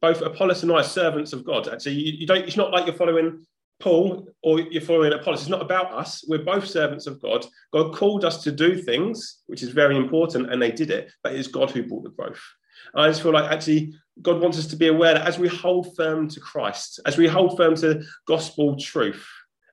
both 0.01 0.21
Apollos 0.21 0.63
and 0.63 0.71
I 0.71 0.81
servants 0.81 1.31
of 1.31 1.45
God. 1.45 1.67
Actually, 1.69 1.94
you, 1.94 2.13
you, 2.19 2.27
don't. 2.27 2.45
It's 2.45 2.57
not 2.57 2.71
like 2.71 2.85
you're 2.85 2.95
following 2.95 3.45
Paul 3.79 4.27
or 4.41 4.59
you're 4.59 4.81
following 4.81 5.13
Apollos. 5.13 5.41
It's 5.41 5.50
not 5.50 5.61
about 5.61 5.94
us. 5.94 6.25
We're 6.27 6.44
both 6.44 6.67
servants 6.67 7.07
of 7.07 7.22
God. 7.22 7.45
God 7.72 7.93
called 7.93 8.25
us 8.25 8.43
to 8.43 8.51
do 8.51 8.81
things, 8.81 9.43
which 9.48 9.63
is 9.63 9.69
very 9.69 9.95
important, 9.95 10.51
and 10.51 10.62
they 10.62 10.72
did 10.72 10.91
it. 10.91 11.10
But 11.24 11.36
it's 11.36 11.48
God 11.48 11.72
who 11.72 11.83
brought 11.83 12.03
the 12.03 12.10
growth. 12.10 12.41
I 12.95 13.07
just 13.07 13.21
feel 13.21 13.33
like 13.33 13.51
actually 13.51 13.93
God 14.21 14.41
wants 14.41 14.59
us 14.59 14.67
to 14.67 14.75
be 14.75 14.87
aware 14.87 15.13
that 15.15 15.27
as 15.27 15.39
we 15.39 15.47
hold 15.47 15.95
firm 15.95 16.27
to 16.29 16.39
Christ, 16.39 16.99
as 17.05 17.17
we 17.17 17.27
hold 17.27 17.57
firm 17.57 17.75
to 17.77 18.03
gospel 18.27 18.77
truth, 18.77 19.25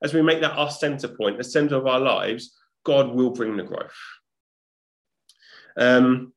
as 0.02 0.14
we 0.14 0.22
make 0.22 0.40
that 0.40 0.56
our 0.56 0.70
center 0.70 1.08
point, 1.08 1.36
the 1.36 1.44
center 1.44 1.76
of 1.76 1.86
our 1.86 2.00
lives, 2.00 2.56
God 2.84 3.14
will 3.14 3.30
bring 3.30 3.56
the 3.56 3.62
growth. 3.62 3.92
Um, 5.76 6.32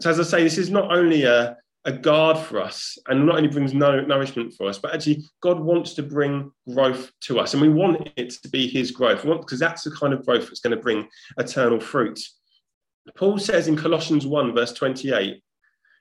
so 0.00 0.10
as 0.10 0.20
I 0.20 0.22
say, 0.22 0.42
this 0.42 0.58
is 0.58 0.70
not 0.70 0.92
only 0.92 1.24
a, 1.24 1.56
a 1.84 1.92
guard 1.92 2.38
for 2.38 2.60
us 2.60 2.98
and 3.08 3.24
not 3.24 3.36
only 3.36 3.48
brings 3.48 3.72
no, 3.72 4.00
nourishment 4.02 4.52
for 4.54 4.68
us, 4.68 4.78
but 4.78 4.94
actually 4.94 5.24
God 5.40 5.58
wants 5.58 5.94
to 5.94 6.02
bring 6.02 6.52
growth 6.72 7.10
to 7.22 7.40
us. 7.40 7.54
And 7.54 7.62
we 7.62 7.70
want 7.70 8.10
it 8.16 8.30
to 8.42 8.48
be 8.48 8.68
his 8.68 8.90
growth 8.90 9.22
because 9.22 9.58
that's 9.58 9.84
the 9.84 9.90
kind 9.90 10.12
of 10.12 10.24
growth 10.24 10.46
that's 10.46 10.60
going 10.60 10.76
to 10.76 10.82
bring 10.82 11.08
eternal 11.38 11.80
fruit. 11.80 12.20
Paul 13.16 13.38
says 13.38 13.68
in 13.68 13.76
Colossians 13.76 14.26
1, 14.26 14.54
verse 14.54 14.72
28, 14.72 15.42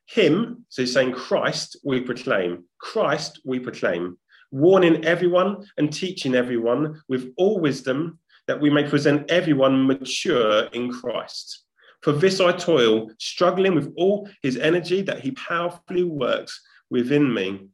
him, 0.07 0.65
so 0.69 0.81
he's 0.81 0.93
saying 0.93 1.13
Christ, 1.13 1.77
we 1.83 2.01
proclaim. 2.01 2.63
Christ, 2.79 3.41
we 3.45 3.59
proclaim, 3.59 4.17
warning 4.51 5.05
everyone 5.05 5.65
and 5.77 5.91
teaching 5.91 6.33
everyone 6.33 7.01
with 7.09 7.33
all 7.37 7.59
wisdom 7.59 8.19
that 8.47 8.59
we 8.59 8.69
may 8.69 8.87
present 8.87 9.29
everyone 9.29 9.85
mature 9.85 10.63
in 10.67 10.91
Christ. 10.91 11.63
For 12.01 12.13
this 12.13 12.39
I 12.39 12.53
toil, 12.53 13.11
struggling 13.19 13.75
with 13.75 13.93
all 13.97 14.29
his 14.41 14.57
energy 14.57 15.01
that 15.01 15.19
he 15.19 15.31
powerfully 15.31 16.03
works 16.03 16.61
within 16.89 17.33
me. 17.33 17.67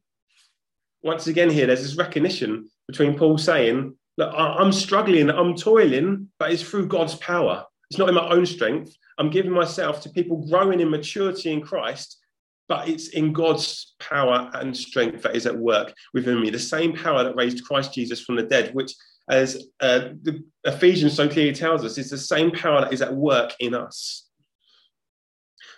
Once 1.03 1.27
again, 1.27 1.49
here, 1.49 1.67
there's 1.67 1.83
this 1.83 1.97
recognition 1.97 2.69
between 2.87 3.17
Paul 3.17 3.37
saying, 3.37 3.95
Look, 4.17 4.33
I'm 4.35 4.71
struggling, 4.71 5.29
I'm 5.29 5.55
toiling, 5.55 6.29
but 6.37 6.51
it's 6.51 6.61
through 6.61 6.87
God's 6.87 7.15
power. 7.15 7.65
It's 7.89 7.97
not 7.97 8.09
in 8.09 8.15
my 8.15 8.27
own 8.29 8.45
strength. 8.45 8.95
I'm 9.17 9.31
giving 9.31 9.51
myself 9.51 10.01
to 10.01 10.09
people 10.09 10.47
growing 10.47 10.79
in 10.79 10.89
maturity 10.89 11.51
in 11.51 11.61
Christ, 11.61 12.19
but 12.67 12.87
it's 12.87 13.09
in 13.09 13.33
God's 13.33 13.95
power 13.99 14.49
and 14.53 14.75
strength 14.75 15.23
that 15.23 15.35
is 15.35 15.45
at 15.45 15.55
work 15.55 15.93
within 16.13 16.41
me. 16.41 16.49
The 16.49 16.59
same 16.59 16.93
power 16.93 17.23
that 17.23 17.35
raised 17.35 17.63
Christ 17.65 17.93
Jesus 17.93 18.21
from 18.21 18.35
the 18.35 18.43
dead, 18.43 18.73
which 18.73 18.93
as 19.29 19.67
uh, 19.79 20.09
the 20.21 20.43
Ephesians 20.63 21.13
so 21.13 21.27
clearly 21.27 21.53
tells 21.53 21.83
us, 21.85 21.97
is 21.97 22.09
the 22.09 22.17
same 22.17 22.51
power 22.51 22.81
that 22.81 22.93
is 22.93 23.01
at 23.01 23.13
work 23.13 23.53
in 23.59 23.73
us. 23.73 24.27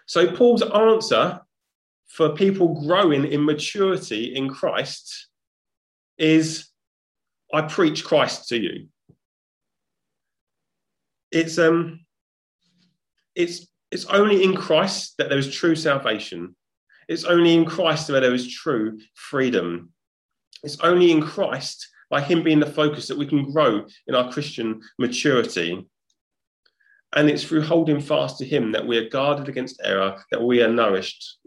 So, 0.08 0.32
Paul's 0.32 0.62
answer 0.62 1.42
for 2.08 2.30
people 2.30 2.82
growing 2.86 3.25
in 3.25 3.44
maturity 3.44 4.36
in 4.36 4.50
Christ 4.50 5.30
is 6.18 6.68
I 7.54 7.62
preach 7.63 8.04
Christ 8.04 8.48
to 8.50 8.58
you. 8.58 8.88
It's 11.32 11.58
um 11.58 12.06
it's 13.36 13.68
It's 13.92 14.06
only 14.06 14.44
in 14.44 14.56
Christ 14.56 15.15
that 15.18 15.30
there 15.30 15.38
is 15.38 15.54
true 15.54 15.75
salvation. 15.75 16.56
It's 17.08 17.24
only 17.24 17.54
in 17.54 17.66
Christ 17.66 18.10
where 18.10 18.22
there 18.22 18.34
is 18.34 18.52
true 18.54 19.00
freedom. 19.14 19.90
It's 20.64 20.80
only 20.80 21.12
in 21.12 21.22
Christ, 21.22 21.88
by 22.10 22.22
Him 22.22 22.44
being 22.44 22.60
the 22.60 22.66
focus, 22.66 23.08
that 23.08 23.18
we 23.18 23.28
can 23.28 23.52
grow 23.52 23.86
in 24.08 24.16
our 24.16 24.32
Christian 24.32 24.82
maturity. 24.98 25.88
And 27.16 27.30
it's 27.30 27.44
through 27.44 27.62
holding 27.62 28.02
fast 28.02 28.40
to 28.40 28.46
Him 28.46 28.72
that 28.72 28.86
we 28.86 28.98
are 28.98 29.10
guarded 29.10 29.48
against 29.48 29.82
error, 29.84 30.24
that 30.32 30.42
we 30.42 30.62
are 30.62 30.68
nourished. 30.68 31.38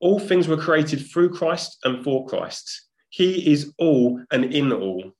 All 0.00 0.18
things 0.18 0.48
were 0.48 0.56
created 0.56 1.06
through 1.06 1.30
Christ 1.30 1.78
and 1.84 2.04
for 2.04 2.26
Christ. 2.26 2.88
He 3.08 3.52
is 3.52 3.72
all 3.78 4.22
and 4.30 4.44
in 4.46 4.72
all. 4.72 5.12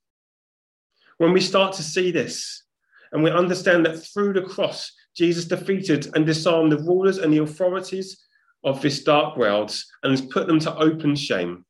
When 1.19 1.33
we 1.33 1.41
start 1.41 1.75
to 1.75 1.83
see 1.83 2.11
this 2.11 2.65
and 3.13 3.23
we 3.23 3.31
understand 3.31 3.87
that 3.87 3.99
through 3.99 4.33
the 4.33 4.43
cross, 4.43 4.91
Jesus 5.17 5.45
defeated 5.45 6.11
and 6.15 6.27
disarmed 6.27 6.73
the 6.73 6.79
rulers 6.79 7.19
and 7.19 7.33
the 7.33 7.43
authorities 7.43 8.19
of 8.65 8.81
this 8.81 9.03
dark 9.03 9.37
world 9.37 9.75
and 10.03 10.11
has 10.11 10.21
put 10.21 10.47
them 10.47 10.61
to 10.61 10.77
open 10.77 11.15
shame. 11.17 11.65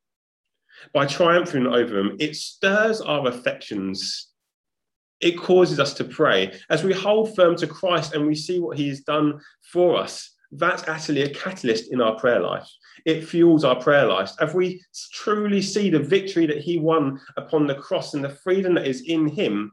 By 0.92 1.06
triumphing 1.06 1.66
over 1.66 1.94
them, 1.94 2.16
it 2.18 2.36
stirs 2.36 3.00
our 3.00 3.28
affections. 3.28 4.28
It 5.20 5.38
causes 5.38 5.78
us 5.78 5.94
to 5.94 6.04
pray. 6.04 6.58
As 6.68 6.82
we 6.82 6.92
hold 6.92 7.34
firm 7.36 7.56
to 7.56 7.66
Christ 7.66 8.14
and 8.14 8.26
we 8.26 8.34
see 8.34 8.58
what 8.58 8.76
he 8.76 8.88
has 8.88 9.00
done 9.00 9.40
for 9.62 9.96
us, 9.96 10.30
that's 10.50 10.86
actually 10.88 11.22
a 11.22 11.32
catalyst 11.32 11.92
in 11.92 12.02
our 12.02 12.16
prayer 12.16 12.40
life. 12.40 12.68
It 13.06 13.26
fuels 13.26 13.64
our 13.64 13.76
prayer 13.76 14.06
life. 14.06 14.32
If 14.40 14.54
we 14.54 14.82
truly 15.14 15.62
see 15.62 15.88
the 15.88 15.98
victory 15.98 16.46
that 16.46 16.58
he 16.58 16.78
won 16.78 17.20
upon 17.36 17.66
the 17.66 17.76
cross 17.76 18.14
and 18.14 18.22
the 18.22 18.28
freedom 18.28 18.74
that 18.74 18.86
is 18.86 19.02
in 19.02 19.28
him, 19.28 19.72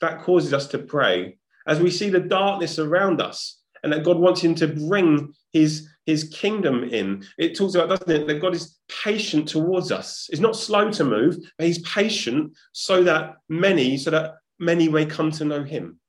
that 0.00 0.22
causes 0.22 0.52
us 0.52 0.66
to 0.68 0.78
pray. 0.78 1.38
As 1.66 1.80
we 1.80 1.90
see 1.90 2.08
the 2.08 2.20
darkness 2.20 2.78
around 2.78 3.20
us 3.20 3.60
and 3.82 3.92
that 3.92 4.04
God 4.04 4.18
wants 4.18 4.40
him 4.40 4.54
to 4.56 4.66
bring 4.66 5.32
his, 5.52 5.88
his 6.08 6.24
kingdom 6.24 6.84
in, 6.84 7.22
it 7.36 7.54
talks 7.54 7.74
about, 7.74 7.90
doesn't 7.90 8.10
it, 8.10 8.26
that 8.26 8.40
God 8.40 8.54
is 8.54 8.78
patient 8.88 9.46
towards 9.46 9.92
us. 9.92 10.26
He's 10.30 10.40
not 10.40 10.56
slow 10.56 10.90
to 10.90 11.04
move, 11.04 11.36
but 11.58 11.66
he's 11.66 11.80
patient 11.80 12.56
so 12.72 13.04
that 13.04 13.34
many, 13.50 13.98
so 13.98 14.10
that 14.12 14.36
many 14.58 14.88
may 14.88 15.04
come 15.04 15.30
to 15.32 15.44
know 15.44 15.62
him. 15.62 16.00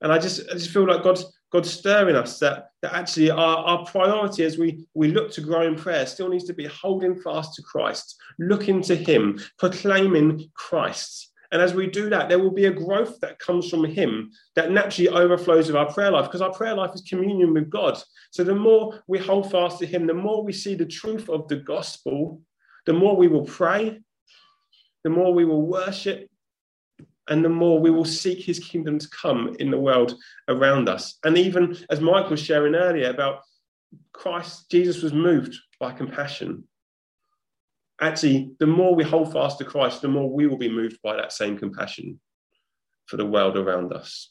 And 0.00 0.12
I 0.12 0.18
just, 0.18 0.48
I 0.48 0.52
just 0.52 0.70
feel 0.70 0.86
like 0.86 1.02
God's 1.02 1.24
God's 1.50 1.72
stirring 1.72 2.14
us 2.14 2.38
that, 2.38 2.70
that 2.82 2.94
actually 2.94 3.32
our, 3.32 3.56
our 3.56 3.84
priority 3.84 4.44
as 4.44 4.56
we, 4.56 4.86
we 4.94 5.08
look 5.08 5.32
to 5.32 5.40
grow 5.40 5.62
in 5.66 5.74
prayer 5.74 6.06
still 6.06 6.28
needs 6.28 6.44
to 6.44 6.54
be 6.54 6.66
holding 6.66 7.20
fast 7.20 7.54
to 7.54 7.62
Christ, 7.62 8.16
looking 8.38 8.80
to 8.82 8.94
Him, 8.94 9.40
proclaiming 9.58 10.48
Christ. 10.54 11.29
And 11.52 11.60
as 11.60 11.74
we 11.74 11.88
do 11.88 12.08
that, 12.10 12.28
there 12.28 12.38
will 12.38 12.52
be 12.52 12.66
a 12.66 12.70
growth 12.70 13.18
that 13.20 13.38
comes 13.38 13.68
from 13.68 13.84
Him 13.84 14.30
that 14.54 14.70
naturally 14.70 15.08
overflows 15.08 15.66
with 15.66 15.76
our 15.76 15.92
prayer 15.92 16.10
life 16.10 16.26
because 16.26 16.42
our 16.42 16.52
prayer 16.52 16.74
life 16.74 16.94
is 16.94 17.02
communion 17.02 17.52
with 17.52 17.68
God. 17.68 18.00
So 18.30 18.44
the 18.44 18.54
more 18.54 19.02
we 19.08 19.18
hold 19.18 19.50
fast 19.50 19.78
to 19.80 19.86
Him, 19.86 20.06
the 20.06 20.14
more 20.14 20.44
we 20.44 20.52
see 20.52 20.74
the 20.74 20.86
truth 20.86 21.28
of 21.28 21.48
the 21.48 21.56
gospel, 21.56 22.40
the 22.86 22.92
more 22.92 23.16
we 23.16 23.28
will 23.28 23.44
pray, 23.44 24.00
the 25.02 25.10
more 25.10 25.32
we 25.34 25.44
will 25.44 25.62
worship, 25.62 26.30
and 27.30 27.44
the 27.44 27.48
more 27.48 27.78
we 27.78 27.90
will 27.90 28.04
seek 28.04 28.44
his 28.44 28.58
kingdom 28.58 28.98
to 28.98 29.08
come 29.08 29.54
in 29.60 29.70
the 29.70 29.78
world 29.78 30.16
around 30.48 30.88
us. 30.88 31.16
And 31.24 31.38
even 31.38 31.76
as 31.88 32.00
Mike 32.00 32.28
was 32.28 32.40
sharing 32.40 32.74
earlier 32.74 33.08
about 33.08 33.42
Christ, 34.12 34.70
Jesus 34.70 35.02
was 35.02 35.12
moved 35.12 35.56
by 35.78 35.92
compassion. 35.92 36.64
Actually, 38.00 38.50
the 38.58 38.66
more 38.66 38.94
we 38.94 39.04
hold 39.04 39.32
fast 39.32 39.58
to 39.58 39.64
Christ, 39.64 40.00
the 40.00 40.08
more 40.08 40.30
we 40.30 40.46
will 40.46 40.56
be 40.56 40.70
moved 40.70 40.98
by 41.02 41.16
that 41.16 41.32
same 41.32 41.58
compassion 41.58 42.18
for 43.06 43.16
the 43.16 43.26
world 43.26 43.58
around 43.58 43.92
us. 43.92 44.30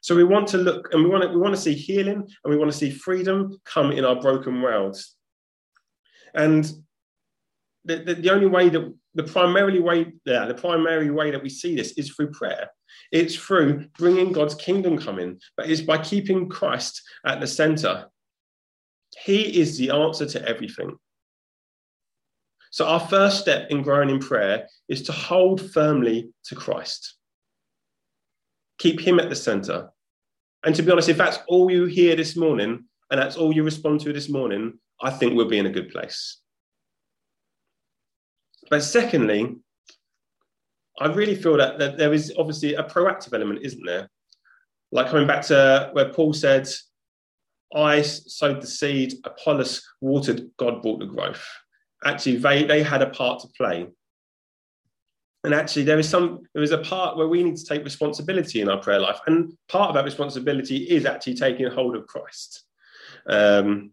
So 0.00 0.14
we 0.14 0.24
want 0.24 0.46
to 0.48 0.58
look 0.58 0.88
and 0.92 1.02
we 1.02 1.10
want 1.10 1.24
to, 1.24 1.28
we 1.30 1.36
want 1.36 1.54
to 1.54 1.60
see 1.60 1.74
healing 1.74 2.18
and 2.44 2.50
we 2.50 2.56
want 2.56 2.70
to 2.70 2.76
see 2.76 2.90
freedom 2.90 3.58
come 3.64 3.90
in 3.90 4.04
our 4.04 4.20
broken 4.20 4.62
worlds. 4.62 5.16
And 6.32 6.64
the, 7.84 7.96
the, 7.96 8.14
the 8.14 8.30
only 8.30 8.46
way 8.46 8.68
that 8.68 8.94
the 9.14 9.24
primarily 9.24 9.80
way 9.80 10.12
yeah, 10.24 10.46
the 10.46 10.54
primary 10.54 11.10
way 11.10 11.30
that 11.30 11.42
we 11.42 11.48
see 11.48 11.74
this 11.74 11.92
is 11.92 12.10
through 12.10 12.30
prayer. 12.30 12.68
It's 13.10 13.34
through 13.34 13.86
bringing 13.98 14.32
God's 14.32 14.54
kingdom 14.54 14.96
coming, 14.96 15.40
but 15.56 15.68
it's 15.68 15.80
by 15.80 15.98
keeping 15.98 16.48
Christ 16.48 17.02
at 17.26 17.40
the 17.40 17.46
center. 17.46 18.06
He 19.24 19.60
is 19.60 19.78
the 19.78 19.90
answer 19.90 20.26
to 20.26 20.48
everything. 20.48 20.96
So 22.70 22.86
our 22.86 23.00
first 23.00 23.40
step 23.40 23.70
in 23.70 23.82
growing 23.82 24.10
in 24.10 24.18
prayer 24.18 24.68
is 24.88 25.02
to 25.04 25.12
hold 25.12 25.70
firmly 25.72 26.30
to 26.44 26.54
Christ. 26.54 27.16
Keep 28.78 29.00
him 29.00 29.18
at 29.18 29.30
the 29.30 29.36
center. 29.36 29.90
And 30.64 30.74
to 30.74 30.82
be 30.82 30.90
honest, 30.90 31.08
if 31.08 31.16
that's 31.16 31.38
all 31.48 31.70
you 31.70 31.86
hear 31.86 32.16
this 32.16 32.36
morning 32.36 32.84
and 33.10 33.20
that's 33.20 33.36
all 33.36 33.54
you 33.54 33.62
respond 33.62 34.00
to 34.00 34.12
this 34.12 34.28
morning, 34.28 34.78
I 35.00 35.10
think 35.10 35.34
we'll 35.34 35.48
be 35.48 35.58
in 35.58 35.66
a 35.66 35.70
good 35.70 35.88
place. 35.88 36.40
But 38.68 38.82
secondly, 38.82 39.56
I 40.98 41.06
really 41.06 41.36
feel 41.36 41.56
that, 41.56 41.78
that 41.78 41.96
there 41.96 42.12
is 42.12 42.34
obviously 42.36 42.74
a 42.74 42.82
proactive 42.82 43.32
element, 43.32 43.60
isn't 43.62 43.84
there? 43.86 44.10
Like 44.92 45.08
coming 45.08 45.26
back 45.26 45.42
to 45.46 45.90
where 45.92 46.12
Paul 46.12 46.32
said, 46.32 46.68
I 47.74 48.02
sowed 48.02 48.62
the 48.62 48.66
seed, 48.66 49.14
Apollos 49.24 49.82
watered, 50.00 50.50
God 50.56 50.82
brought 50.82 51.00
the 51.00 51.06
growth. 51.06 51.44
Actually, 52.04 52.36
they, 52.36 52.64
they 52.64 52.82
had 52.82 53.02
a 53.02 53.10
part 53.10 53.40
to 53.40 53.48
play. 53.56 53.86
And 55.44 55.54
actually, 55.54 55.84
there 55.84 55.98
is 55.98 56.08
some 56.08 56.40
there 56.54 56.62
is 56.62 56.72
a 56.72 56.78
part 56.78 57.16
where 57.16 57.28
we 57.28 57.42
need 57.42 57.56
to 57.56 57.64
take 57.64 57.84
responsibility 57.84 58.60
in 58.60 58.68
our 58.68 58.78
prayer 58.78 58.98
life. 58.98 59.20
And 59.26 59.52
part 59.68 59.90
of 59.90 59.94
that 59.94 60.04
responsibility 60.04 60.78
is 60.78 61.06
actually 61.06 61.34
taking 61.34 61.70
hold 61.70 61.94
of 61.94 62.06
Christ. 62.06 62.64
Um, 63.28 63.92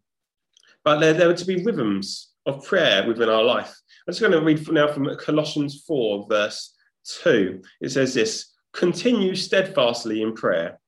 but 0.83 0.99
there, 0.99 1.13
there 1.13 1.29
are 1.29 1.35
to 1.35 1.45
be 1.45 1.63
rhythms 1.63 2.31
of 2.45 2.65
prayer 2.65 3.07
within 3.07 3.29
our 3.29 3.43
life. 3.43 3.73
I'm 4.07 4.13
just 4.13 4.19
going 4.19 4.33
to 4.33 4.41
read 4.41 4.69
now 4.71 4.91
from 4.91 5.15
Colossians 5.17 5.83
4, 5.87 6.27
verse 6.27 6.75
2. 7.23 7.61
It 7.81 7.89
says 7.89 8.13
this 8.13 8.53
Continue 8.73 9.35
steadfastly 9.35 10.23
in 10.23 10.33
prayer, 10.33 10.79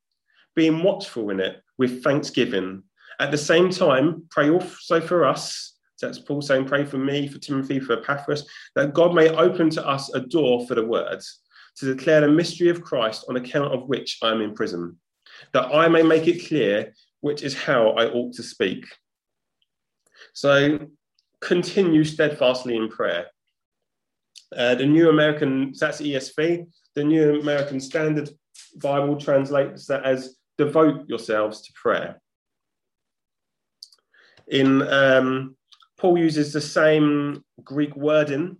being 0.55 0.81
watchful 0.81 1.29
in 1.29 1.39
it 1.39 1.61
with 1.77 2.03
thanksgiving. 2.03 2.84
At 3.20 3.32
the 3.32 3.38
same 3.38 3.70
time, 3.70 4.25
pray 4.29 4.50
also 4.50 5.00
for 5.00 5.25
us. 5.25 5.77
That's 6.01 6.20
Paul 6.20 6.41
saying, 6.41 6.65
Pray 6.65 6.86
for 6.86 6.98
me, 6.98 7.27
for 7.27 7.39
Timothy, 7.39 7.79
for 7.79 7.94
Epaphras, 7.94 8.48
that 8.75 8.94
God 8.94 9.13
may 9.15 9.29
open 9.29 9.70
to 9.72 9.88
us 9.88 10.13
a 10.13 10.20
door 10.20 10.67
for 10.67 10.75
the 10.75 10.86
words, 10.86 11.41
to 11.77 11.94
declare 11.94 12.22
the 12.22 12.27
mystery 12.27 12.70
of 12.70 12.82
Christ, 12.82 13.25
on 13.29 13.38
account 13.38 13.74
of 13.74 13.88
which 13.88 14.17
I 14.22 14.32
am 14.32 14.41
in 14.41 14.53
prison, 14.53 14.98
that 15.53 15.74
I 15.74 15.88
may 15.88 16.03
make 16.03 16.27
it 16.27 16.48
clear 16.48 16.94
which 17.22 17.41
is 17.41 17.55
how 17.55 17.89
I 17.91 18.05
ought 18.08 18.34
to 18.36 18.44
speak. 18.44 18.86
So 20.34 20.79
continue 21.41 22.03
steadfastly 22.03 22.75
in 22.75 22.89
prayer. 22.89 23.27
Uh, 24.55 24.75
the 24.75 24.86
New 24.86 25.10
American, 25.10 25.74
that's 25.79 26.01
ESV, 26.01 26.67
the 26.94 27.03
New 27.03 27.39
American 27.39 27.79
Standard 27.79 28.29
Bible 28.77 29.17
translates 29.17 29.88
that 29.88 30.03
as 30.03 30.36
devote 30.57 31.07
yourselves 31.07 31.62
to 31.63 31.74
prayer. 31.74 32.21
In 34.47 34.81
um, 34.83 35.55
Paul 35.97 36.17
uses 36.17 36.53
the 36.53 36.62
same 36.62 37.43
Greek 37.63 37.95
wording 37.95 38.57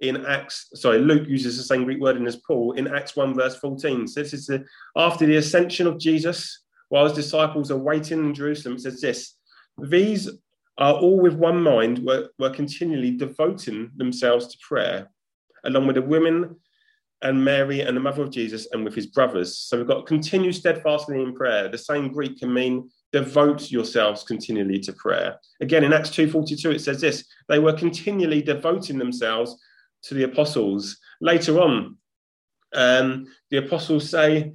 in 0.00 0.26
Acts, 0.26 0.68
sorry, 0.74 0.98
Luke 0.98 1.26
uses 1.26 1.56
the 1.56 1.62
same 1.62 1.84
Greek 1.84 2.00
wording 2.00 2.26
as 2.26 2.36
Paul 2.36 2.72
in 2.72 2.86
Acts 2.86 3.16
1, 3.16 3.34
verse 3.34 3.56
14. 3.56 4.06
So 4.06 4.22
this 4.22 4.34
is 4.34 4.46
the, 4.46 4.64
after 4.94 5.24
the 5.24 5.36
ascension 5.36 5.86
of 5.86 5.98
Jesus, 5.98 6.64
while 6.88 7.04
his 7.04 7.14
disciples 7.14 7.70
are 7.70 7.78
waiting 7.78 8.18
in 8.18 8.34
Jerusalem, 8.34 8.76
it 8.76 8.82
says 8.82 9.00
this 9.00 9.36
These 9.78 10.28
are 10.78 10.94
all 10.94 11.18
with 11.18 11.34
one 11.34 11.62
mind 11.62 12.00
were, 12.00 12.28
were 12.38 12.50
continually 12.50 13.12
devoting 13.12 13.90
themselves 13.96 14.48
to 14.48 14.58
prayer, 14.60 15.10
along 15.64 15.86
with 15.86 15.96
the 15.96 16.02
women 16.02 16.56
and 17.22 17.42
Mary 17.42 17.80
and 17.80 17.96
the 17.96 18.00
mother 18.00 18.22
of 18.22 18.30
Jesus 18.30 18.68
and 18.72 18.84
with 18.84 18.94
his 18.94 19.06
brothers. 19.06 19.58
So 19.58 19.78
we've 19.78 19.86
got 19.86 20.06
continue 20.06 20.52
steadfastly 20.52 21.22
in 21.22 21.34
prayer. 21.34 21.68
The 21.68 21.78
same 21.78 22.12
Greek 22.12 22.38
can 22.38 22.52
mean 22.52 22.90
devote 23.12 23.70
yourselves 23.70 24.24
continually 24.24 24.78
to 24.80 24.92
prayer. 24.92 25.38
Again, 25.60 25.84
in 25.84 25.92
Acts 25.92 26.10
2.42, 26.10 26.74
it 26.74 26.80
says 26.80 27.00
this, 27.00 27.24
they 27.48 27.58
were 27.58 27.72
continually 27.72 28.42
devoting 28.42 28.98
themselves 28.98 29.56
to 30.02 30.14
the 30.14 30.24
apostles. 30.24 30.98
Later 31.20 31.60
on, 31.60 31.96
um, 32.74 33.26
the 33.50 33.58
apostles 33.58 34.10
say, 34.10 34.52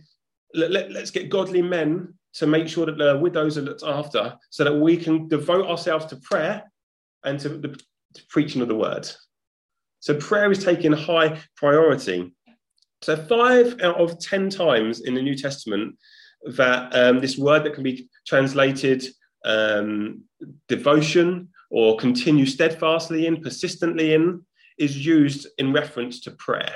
let, 0.53 0.91
let's 0.91 1.11
get 1.11 1.29
godly 1.29 1.61
men 1.61 2.13
to 2.33 2.47
make 2.47 2.67
sure 2.67 2.85
that 2.85 2.97
the 2.97 3.17
widows 3.17 3.57
are 3.57 3.61
looked 3.61 3.83
after 3.83 4.37
so 4.49 4.63
that 4.63 4.73
we 4.73 4.95
can 4.95 5.27
devote 5.27 5.65
ourselves 5.65 6.05
to 6.05 6.15
prayer 6.17 6.63
and 7.23 7.39
to 7.39 7.49
the 7.49 7.79
to 8.13 8.23
preaching 8.29 8.61
of 8.61 8.67
the 8.67 8.75
word. 8.75 9.09
So 9.99 10.15
prayer 10.15 10.51
is 10.51 10.63
taking 10.63 10.91
high 10.91 11.39
priority. 11.55 12.33
So 13.01 13.15
five 13.15 13.81
out 13.81 13.95
of 13.95 14.19
10 14.19 14.49
times 14.49 15.01
in 15.01 15.15
the 15.15 15.21
New 15.21 15.35
Testament 15.35 15.97
that 16.55 16.95
um, 16.95 17.19
this 17.19 17.37
word 17.37 17.63
that 17.63 17.73
can 17.73 17.83
be 17.83 18.09
translated 18.27 19.05
um, 19.43 20.23
devotion 20.67 21.49
or 21.71 21.97
continue 21.97 22.45
steadfastly 22.45 23.25
in, 23.25 23.41
persistently 23.41 24.13
in, 24.13 24.45
is 24.77 25.03
used 25.03 25.47
in 25.57 25.73
reference 25.73 26.19
to 26.21 26.31
prayer. 26.31 26.75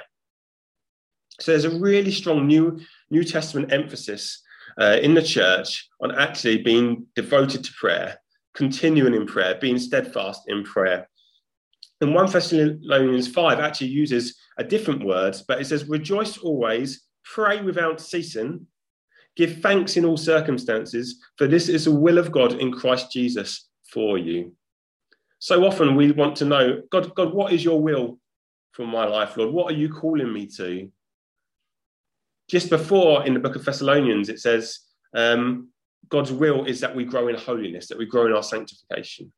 So 1.39 1.51
there's 1.51 1.65
a 1.65 1.79
really 1.79 2.12
strong 2.12 2.48
New, 2.48 2.79
New 3.10 3.24
Testament 3.24 3.72
emphasis 3.72 4.41
uh, 4.79 4.98
in 5.01 5.13
the 5.13 5.22
church 5.22 5.88
on 6.01 6.12
actually 6.12 6.60
being 6.63 7.05
devoted 7.15 7.63
to 7.63 7.74
prayer, 7.74 8.17
continuing 8.53 9.13
in 9.13 9.25
prayer, 9.25 9.55
being 9.60 9.77
steadfast 9.77 10.44
in 10.48 10.63
prayer. 10.63 11.10
And 12.01 12.13
1 12.13 12.32
Thessalonians 12.32 13.27
5 13.27 13.60
actually 13.60 13.88
uses 13.88 14.38
a 14.57 14.63
different 14.63 15.03
word, 15.03 15.35
but 15.47 15.59
it 15.59 15.65
says, 15.65 15.89
Rejoice 15.89 16.38
always, 16.38 17.03
pray 17.24 17.62
without 17.62 18.00
ceasing, 18.00 18.67
give 19.35 19.62
thanks 19.62 19.97
in 19.97 20.05
all 20.05 20.17
circumstances, 20.17 21.21
for 21.38 21.47
this 21.47 21.69
is 21.69 21.85
the 21.85 21.91
will 21.91 22.17
of 22.17 22.31
God 22.31 22.53
in 22.53 22.71
Christ 22.71 23.12
Jesus 23.12 23.67
for 23.91 24.17
you. 24.17 24.53
So 25.39 25.65
often 25.65 25.95
we 25.95 26.12
want 26.12 26.35
to 26.38 26.45
know, 26.45 26.81
God, 26.91 27.13
God, 27.15 27.33
what 27.33 27.53
is 27.53 27.63
your 27.63 27.81
will 27.81 28.19
for 28.71 28.88
my 28.88 29.05
life, 29.05 29.38
Lord? 29.38 29.53
What 29.53 29.71
are 29.71 29.77
you 29.77 29.89
calling 29.89 30.31
me 30.31 30.47
to? 30.57 30.89
Just 32.50 32.69
before 32.69 33.25
in 33.25 33.33
the 33.33 33.39
book 33.39 33.55
of 33.55 33.65
Thessalonians, 33.65 34.29
it 34.29 34.39
says, 34.39 34.79
um, 35.13 35.69
God's 36.09 36.31
will 36.31 36.65
is 36.65 36.79
that 36.81 36.95
we 36.95 37.03
grow 37.03 37.27
in 37.27 37.35
holiness, 37.35 37.88
that 37.88 37.97
we 37.97 38.05
grow 38.05 38.27
in 38.27 38.33
our 38.33 38.43
sanctification. 38.43 39.31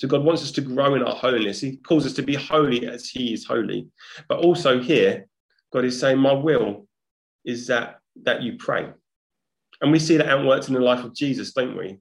So 0.00 0.08
God 0.08 0.24
wants 0.24 0.42
us 0.42 0.50
to 0.52 0.62
grow 0.62 0.94
in 0.94 1.02
our 1.02 1.14
holiness. 1.14 1.60
He 1.60 1.76
calls 1.76 2.06
us 2.06 2.14
to 2.14 2.22
be 2.22 2.34
holy 2.34 2.86
as 2.86 3.10
He 3.10 3.34
is 3.34 3.44
holy. 3.44 3.86
But 4.28 4.38
also 4.38 4.80
here, 4.80 5.26
God 5.74 5.84
is 5.84 6.00
saying, 6.00 6.16
My 6.16 6.32
will 6.32 6.86
is 7.44 7.66
that 7.66 7.98
that 8.22 8.40
you 8.40 8.56
pray. 8.56 8.88
And 9.82 9.92
we 9.92 9.98
see 9.98 10.16
that 10.16 10.26
outworked 10.26 10.68
in 10.68 10.74
the 10.74 10.80
life 10.80 11.04
of 11.04 11.14
Jesus, 11.14 11.52
don't 11.52 11.76
we? 11.76 11.98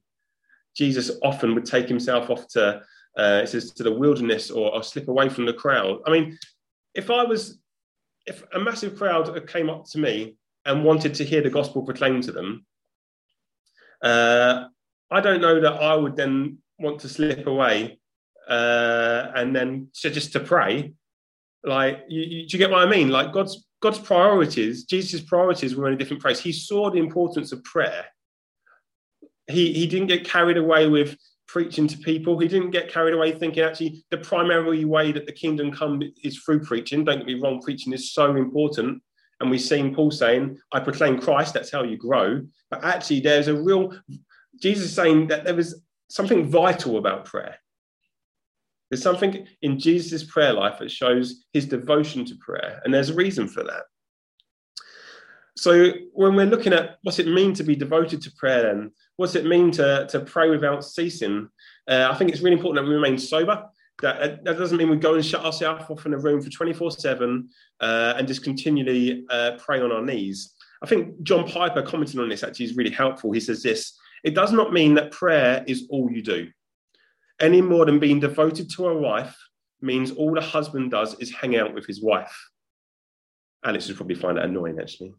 Jesus 0.78 1.12
often 1.24 1.54
would 1.56 1.66
take 1.66 1.90
himself 1.90 2.30
off 2.30 2.48
to 2.50 2.82
uh, 3.18 3.42
it 3.44 3.50
says 3.50 3.72
to 3.72 3.84
the 3.84 3.92
wilderness 3.92 4.50
or, 4.50 4.74
or 4.74 4.82
slip 4.82 5.10
away 5.10 5.28
from 5.28 5.46
the 5.46 5.52
crowd. 5.52 6.00
I 6.08 6.12
mean, 6.12 6.40
if 6.96 7.12
I 7.12 7.26
was, 7.26 7.60
if 8.26 8.46
a 8.54 8.60
massive 8.60 8.96
crowd 8.98 9.46
came 9.48 9.70
up 9.70 9.84
to 9.90 10.00
me 10.00 10.38
and 10.64 10.86
wanted 10.86 11.16
to 11.16 11.26
hear 11.26 11.42
the 11.42 11.50
gospel 11.50 11.82
proclaimed 11.82 12.24
to 12.24 12.32
them, 12.32 12.66
uh, 14.02 14.68
I 15.12 15.20
don't 15.20 15.42
know 15.42 15.60
that 15.60 15.74
I 15.74 15.96
would 15.96 16.16
then 16.16 16.60
want 16.80 17.00
to 17.02 17.10
slip 17.10 17.48
away 17.48 18.00
uh, 18.48 19.32
and 19.36 19.56
then 19.56 19.88
just 19.94 20.34
to 20.34 20.40
pray. 20.40 20.94
Like, 21.64 22.06
you, 22.08 22.22
you, 22.22 22.48
do 22.48 22.58
you 22.58 22.60
get 22.60 22.72
what 22.72 22.88
I 22.88 22.90
mean? 22.90 23.10
Like 23.10 23.34
God's 23.34 23.66
God's 23.82 24.00
priorities, 24.00 24.84
Jesus' 24.84 25.22
priorities 25.22 25.76
were 25.76 25.88
in 25.88 25.94
a 25.94 25.98
different 25.98 26.22
place. 26.22 26.40
He 26.40 26.52
saw 26.52 26.90
the 26.90 27.00
importance 27.00 27.52
of 27.52 27.64
prayer. 27.64 28.06
He 29.48 29.74
he 29.74 29.88
didn't 29.88 30.08
get 30.08 30.26
carried 30.26 30.58
away 30.58 30.88
with 30.88 31.18
preaching 31.48 31.88
to 31.88 31.98
people. 31.98 32.38
He 32.38 32.48
didn't 32.48 32.72
get 32.72 32.92
carried 32.92 33.14
away 33.14 33.32
thinking 33.32 33.64
actually 33.64 34.04
the 34.12 34.18
primary 34.18 34.86
way 34.86 35.12
that 35.12 35.26
the 35.26 35.32
kingdom 35.32 35.72
come 35.72 36.02
is 36.24 36.38
through 36.38 36.62
preaching. 36.62 37.04
Don't 37.04 37.18
get 37.18 37.28
me 37.28 37.40
wrong, 37.42 37.62
preaching 37.62 37.92
is 37.92 38.14
so 38.14 38.36
important. 38.36 39.02
And 39.40 39.50
we've 39.50 39.62
seen 39.62 39.96
Paul 39.96 40.12
saying, 40.12 40.60
I 40.72 40.80
proclaim 40.80 41.20
Christ, 41.20 41.54
that's 41.54 41.72
how 41.72 41.84
you 41.84 41.98
grow. 41.98 42.46
But 42.70 42.84
actually, 42.84 43.22
there's 43.22 43.48
a 43.48 43.60
real, 43.60 43.98
Jesus 44.62 44.94
saying 44.94 45.28
that 45.28 45.44
there 45.46 45.56
was 45.56 45.82
something 46.10 46.46
vital 46.46 46.98
about 46.98 47.26
prayer. 47.26 47.56
There's 48.90 49.04
something 49.04 49.48
in 49.62 49.80
Jesus' 49.80 50.24
prayer 50.24 50.54
life 50.54 50.80
that 50.80 50.92
shows 50.92 51.46
his 51.54 51.66
devotion 51.66 52.26
to 52.26 52.36
prayer. 52.36 52.82
And 52.84 52.94
there's 52.94 53.12
a 53.12 53.16
reason 53.16 53.48
for 53.48 53.64
that. 53.64 53.84
So 55.56 55.92
when 56.14 56.36
we're 56.36 56.46
looking 56.46 56.74
at 56.74 56.98
what's 57.04 57.20
it 57.20 57.28
mean 57.28 57.54
to 57.56 57.64
be 57.64 57.76
devoted 57.76 58.22
to 58.22 58.32
prayer, 58.32 58.64
then 58.64 58.92
what's 59.18 59.36
it 59.36 59.46
mean 59.46 59.72
to, 59.72 60.08
to 60.10 60.22
pray 60.22 60.50
without 60.50 60.86
ceasing? 60.86 61.50
Uh, 61.88 62.08
I 62.10 62.16
think 62.16 62.32
it's 62.32 62.42
really 62.42 62.56
important 62.56 62.84
that 62.84 62.90
we 62.90 62.96
remain 62.96 63.18
sober. 63.18 63.66
That, 64.02 64.44
that 64.46 64.58
doesn't 64.58 64.78
mean 64.78 64.90
we 64.90 64.96
go 64.96 65.16
and 65.16 65.26
shut 65.26 65.44
ourselves 65.44 65.84
off 65.90 66.06
in 66.06 66.14
a 66.14 66.18
room 66.18 66.42
for 66.42 66.50
24 66.50 66.92
7 66.92 67.50
uh, 67.82 68.14
and 68.18 68.28
just 68.28 68.44
continually 68.44 69.26
uh, 69.30 69.58
pray 69.60 69.82
on 69.82 69.92
our 69.92 70.02
knees. 70.02 70.54
I 70.82 70.88
think 70.88 71.22
John 71.24 71.46
Piper 71.46 71.82
commenting 71.82 72.22
on 72.22 72.30
this 72.30 72.44
actually 72.44 72.68
is 72.68 72.78
really 72.78 72.92
helpful. 72.92 73.34
He 73.34 73.42
says 73.42 73.62
this 73.62 73.99
it 74.24 74.36
does 74.36 74.52
not 74.52 74.74
mean 74.74 74.96
that 74.96 75.12
prayer 75.12 75.64
is 75.68 75.88
all 75.90 76.12
you 76.12 76.22
do, 76.22 76.50
any 77.40 77.62
more 77.62 77.86
than 77.86 78.00
being 78.00 78.20
devoted 78.20 78.70
to 78.72 78.88
a 78.88 78.98
wife 78.98 79.36
means 79.82 80.12
all 80.12 80.34
the 80.34 80.42
husband 80.42 80.92
does 80.92 81.16
is 81.20 81.32
hang 81.32 81.56
out 81.56 81.74
with 81.74 81.86
his 81.86 82.02
wife. 82.02 82.36
Alex 83.64 83.88
would 83.88 83.98
probably 83.98 84.16
find 84.16 84.38
that 84.38 84.46
annoying, 84.46 84.78
actually. 84.80 85.14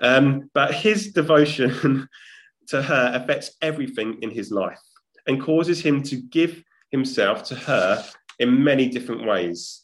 Um, 0.00 0.50
but 0.52 0.74
his 0.74 1.12
devotion 1.12 2.08
to 2.68 2.82
her 2.82 3.12
affects 3.14 3.52
everything 3.62 4.18
in 4.22 4.30
his 4.30 4.50
life 4.50 4.80
and 5.26 5.42
causes 5.42 5.80
him 5.80 6.02
to 6.04 6.16
give 6.16 6.62
himself 6.90 7.44
to 7.44 7.54
her 7.54 8.04
in 8.38 8.64
many 8.64 8.88
different 8.88 9.26
ways. 9.26 9.82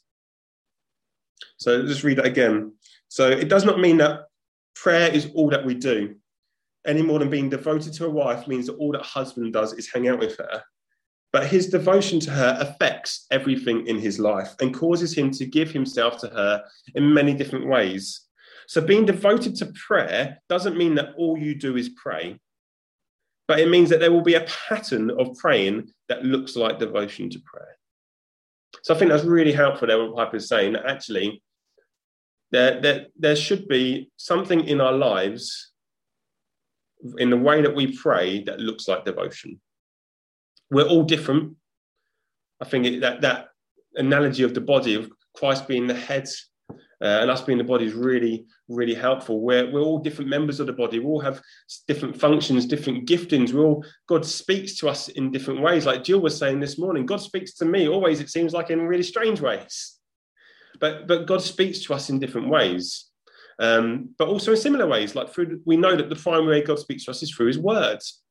So 1.58 1.86
just 1.86 2.04
read 2.04 2.18
that 2.18 2.26
again. 2.26 2.72
So 3.08 3.28
it 3.28 3.48
does 3.48 3.64
not 3.64 3.80
mean 3.80 3.98
that 3.98 4.22
prayer 4.74 5.10
is 5.10 5.30
all 5.34 5.50
that 5.50 5.64
we 5.64 5.74
do, 5.74 6.16
any 6.86 7.02
more 7.02 7.18
than 7.18 7.30
being 7.30 7.50
devoted 7.50 7.92
to 7.94 8.06
a 8.06 8.10
wife 8.10 8.46
means 8.46 8.66
that 8.66 8.76
all 8.76 8.92
that 8.92 9.02
husband 9.02 9.52
does 9.52 9.72
is 9.74 9.90
hang 9.92 10.08
out 10.08 10.18
with 10.18 10.36
her. 10.38 10.62
But 11.32 11.48
his 11.48 11.68
devotion 11.68 12.20
to 12.20 12.30
her 12.30 12.56
affects 12.60 13.26
everything 13.30 13.86
in 13.86 13.98
his 13.98 14.18
life 14.18 14.54
and 14.60 14.74
causes 14.74 15.12
him 15.12 15.30
to 15.32 15.44
give 15.44 15.70
himself 15.70 16.18
to 16.20 16.28
her 16.28 16.64
in 16.94 17.12
many 17.12 17.34
different 17.34 17.66
ways. 17.66 18.22
So, 18.68 18.80
being 18.80 19.04
devoted 19.04 19.54
to 19.56 19.72
prayer 19.86 20.38
doesn't 20.48 20.76
mean 20.76 20.94
that 20.96 21.14
all 21.16 21.36
you 21.36 21.54
do 21.54 21.76
is 21.76 21.90
pray, 21.90 22.38
but 23.46 23.60
it 23.60 23.68
means 23.68 23.90
that 23.90 24.00
there 24.00 24.10
will 24.10 24.22
be 24.22 24.34
a 24.34 24.46
pattern 24.68 25.10
of 25.10 25.36
praying 25.36 25.90
that 26.08 26.24
looks 26.24 26.56
like 26.56 26.78
devotion 26.78 27.30
to 27.30 27.38
prayer. 27.40 27.76
So, 28.82 28.94
I 28.94 28.98
think 28.98 29.10
that's 29.10 29.24
really 29.24 29.52
helpful 29.52 29.88
there, 29.88 30.02
what 30.02 30.16
Piper 30.16 30.36
is 30.36 30.48
saying 30.48 30.72
that 30.72 30.86
actually 30.86 31.42
there, 32.50 32.80
there, 32.80 33.06
there 33.18 33.36
should 33.36 33.68
be 33.68 34.10
something 34.16 34.64
in 34.66 34.80
our 34.80 34.92
lives 34.92 35.72
in 37.18 37.30
the 37.30 37.36
way 37.36 37.62
that 37.62 37.74
we 37.74 37.96
pray 37.96 38.42
that 38.44 38.60
looks 38.60 38.88
like 38.88 39.04
devotion. 39.04 39.60
We're 40.70 40.88
all 40.88 41.04
different. 41.04 41.56
I 42.60 42.64
think 42.64 43.00
that 43.00 43.20
that 43.20 43.48
analogy 43.94 44.42
of 44.42 44.54
the 44.54 44.60
body 44.60 44.94
of 44.94 45.10
Christ 45.36 45.68
being 45.68 45.86
the 45.86 45.94
head 45.94 46.28
uh, 47.02 47.20
and 47.20 47.30
us 47.30 47.42
being 47.42 47.58
the 47.58 47.64
body 47.64 47.84
is 47.84 47.92
really, 47.92 48.46
really 48.68 48.94
helpful. 48.94 49.40
We're, 49.40 49.70
we're 49.70 49.82
all 49.82 49.98
different 49.98 50.30
members 50.30 50.60
of 50.60 50.66
the 50.66 50.72
body. 50.72 50.98
We 50.98 51.06
all 51.06 51.20
have 51.20 51.42
different 51.86 52.18
functions, 52.18 52.64
different 52.64 53.06
giftings. 53.06 53.52
We 53.52 53.60
all 53.60 53.84
God 54.08 54.24
speaks 54.24 54.76
to 54.78 54.88
us 54.88 55.08
in 55.08 55.30
different 55.30 55.60
ways. 55.60 55.84
Like 55.84 56.04
Jill 56.04 56.20
was 56.20 56.38
saying 56.38 56.60
this 56.60 56.78
morning, 56.78 57.04
God 57.04 57.20
speaks 57.20 57.54
to 57.54 57.64
me 57.66 57.88
always. 57.88 58.20
It 58.20 58.30
seems 58.30 58.54
like 58.54 58.70
in 58.70 58.80
really 58.80 59.02
strange 59.02 59.40
ways, 59.40 59.98
but 60.80 61.06
but 61.06 61.26
God 61.26 61.42
speaks 61.42 61.80
to 61.84 61.94
us 61.94 62.08
in 62.08 62.18
different 62.18 62.48
ways. 62.48 63.10
Um, 63.58 64.14
but 64.18 64.28
also 64.28 64.52
in 64.52 64.56
similar 64.56 64.86
ways, 64.86 65.14
like 65.14 65.30
through 65.30 65.60
we 65.64 65.76
know 65.76 65.96
that 65.96 66.08
the 66.08 66.16
primary 66.16 66.60
way 66.60 66.62
God 66.62 66.78
speaks 66.78 67.04
to 67.04 67.10
us 67.10 67.22
is 67.22 67.30
through 67.30 67.46
His 67.46 67.58
words. 67.58 68.22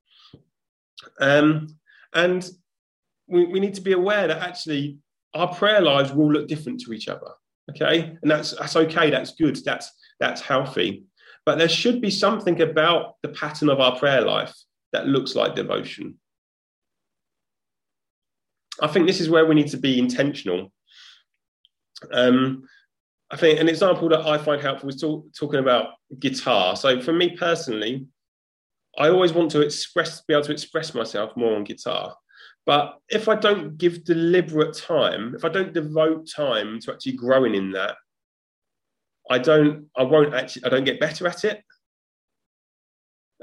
Um, 1.19 1.67
and 2.13 2.47
we, 3.27 3.45
we 3.45 3.59
need 3.59 3.73
to 3.75 3.81
be 3.81 3.93
aware 3.93 4.27
that 4.27 4.41
actually 4.41 4.99
our 5.33 5.53
prayer 5.53 5.81
lives 5.81 6.13
will 6.13 6.31
look 6.31 6.47
different 6.47 6.79
to 6.81 6.93
each 6.93 7.07
other. 7.07 7.31
Okay. 7.71 8.17
And 8.21 8.31
that's 8.31 8.55
that's 8.55 8.75
okay, 8.75 9.09
that's 9.09 9.33
good, 9.35 9.57
that's 9.65 9.91
that's 10.19 10.41
healthy. 10.41 11.05
But 11.45 11.57
there 11.57 11.69
should 11.69 12.01
be 12.01 12.09
something 12.09 12.61
about 12.61 13.15
the 13.21 13.29
pattern 13.29 13.69
of 13.69 13.79
our 13.79 13.97
prayer 13.97 14.21
life 14.21 14.53
that 14.93 15.07
looks 15.07 15.35
like 15.35 15.55
devotion. 15.55 16.15
I 18.81 18.87
think 18.87 19.07
this 19.07 19.21
is 19.21 19.29
where 19.29 19.45
we 19.45 19.55
need 19.55 19.69
to 19.69 19.77
be 19.77 19.99
intentional. 19.99 20.71
Um, 22.11 22.67
I 23.31 23.37
think 23.37 23.59
an 23.59 23.69
example 23.69 24.07
that 24.09 24.25
I 24.25 24.37
find 24.37 24.61
helpful 24.61 24.89
is 24.89 25.01
talk, 25.01 25.25
talking 25.33 25.59
about 25.59 25.89
guitar. 26.19 26.75
So 26.75 27.01
for 27.01 27.11
me 27.11 27.35
personally, 27.35 28.05
I 28.97 29.09
always 29.09 29.33
want 29.33 29.51
to 29.51 29.61
express, 29.61 30.21
be 30.21 30.33
able 30.33 30.45
to 30.45 30.51
express 30.51 30.93
myself 30.93 31.35
more 31.35 31.55
on 31.55 31.63
guitar. 31.63 32.15
But 32.65 32.97
if 33.09 33.27
I 33.27 33.35
don't 33.35 33.77
give 33.77 34.03
deliberate 34.03 34.75
time, 34.75 35.35
if 35.35 35.45
I 35.45 35.49
don't 35.49 35.73
devote 35.73 36.29
time 36.33 36.79
to 36.81 36.93
actually 36.93 37.13
growing 37.13 37.55
in 37.55 37.71
that, 37.71 37.95
I 39.29 39.39
don't, 39.39 39.87
I 39.97 40.03
won't 40.03 40.33
actually, 40.33 40.65
I 40.65 40.69
don't 40.69 40.83
get 40.83 40.99
better 40.99 41.27
at 41.27 41.43
it. 41.43 41.63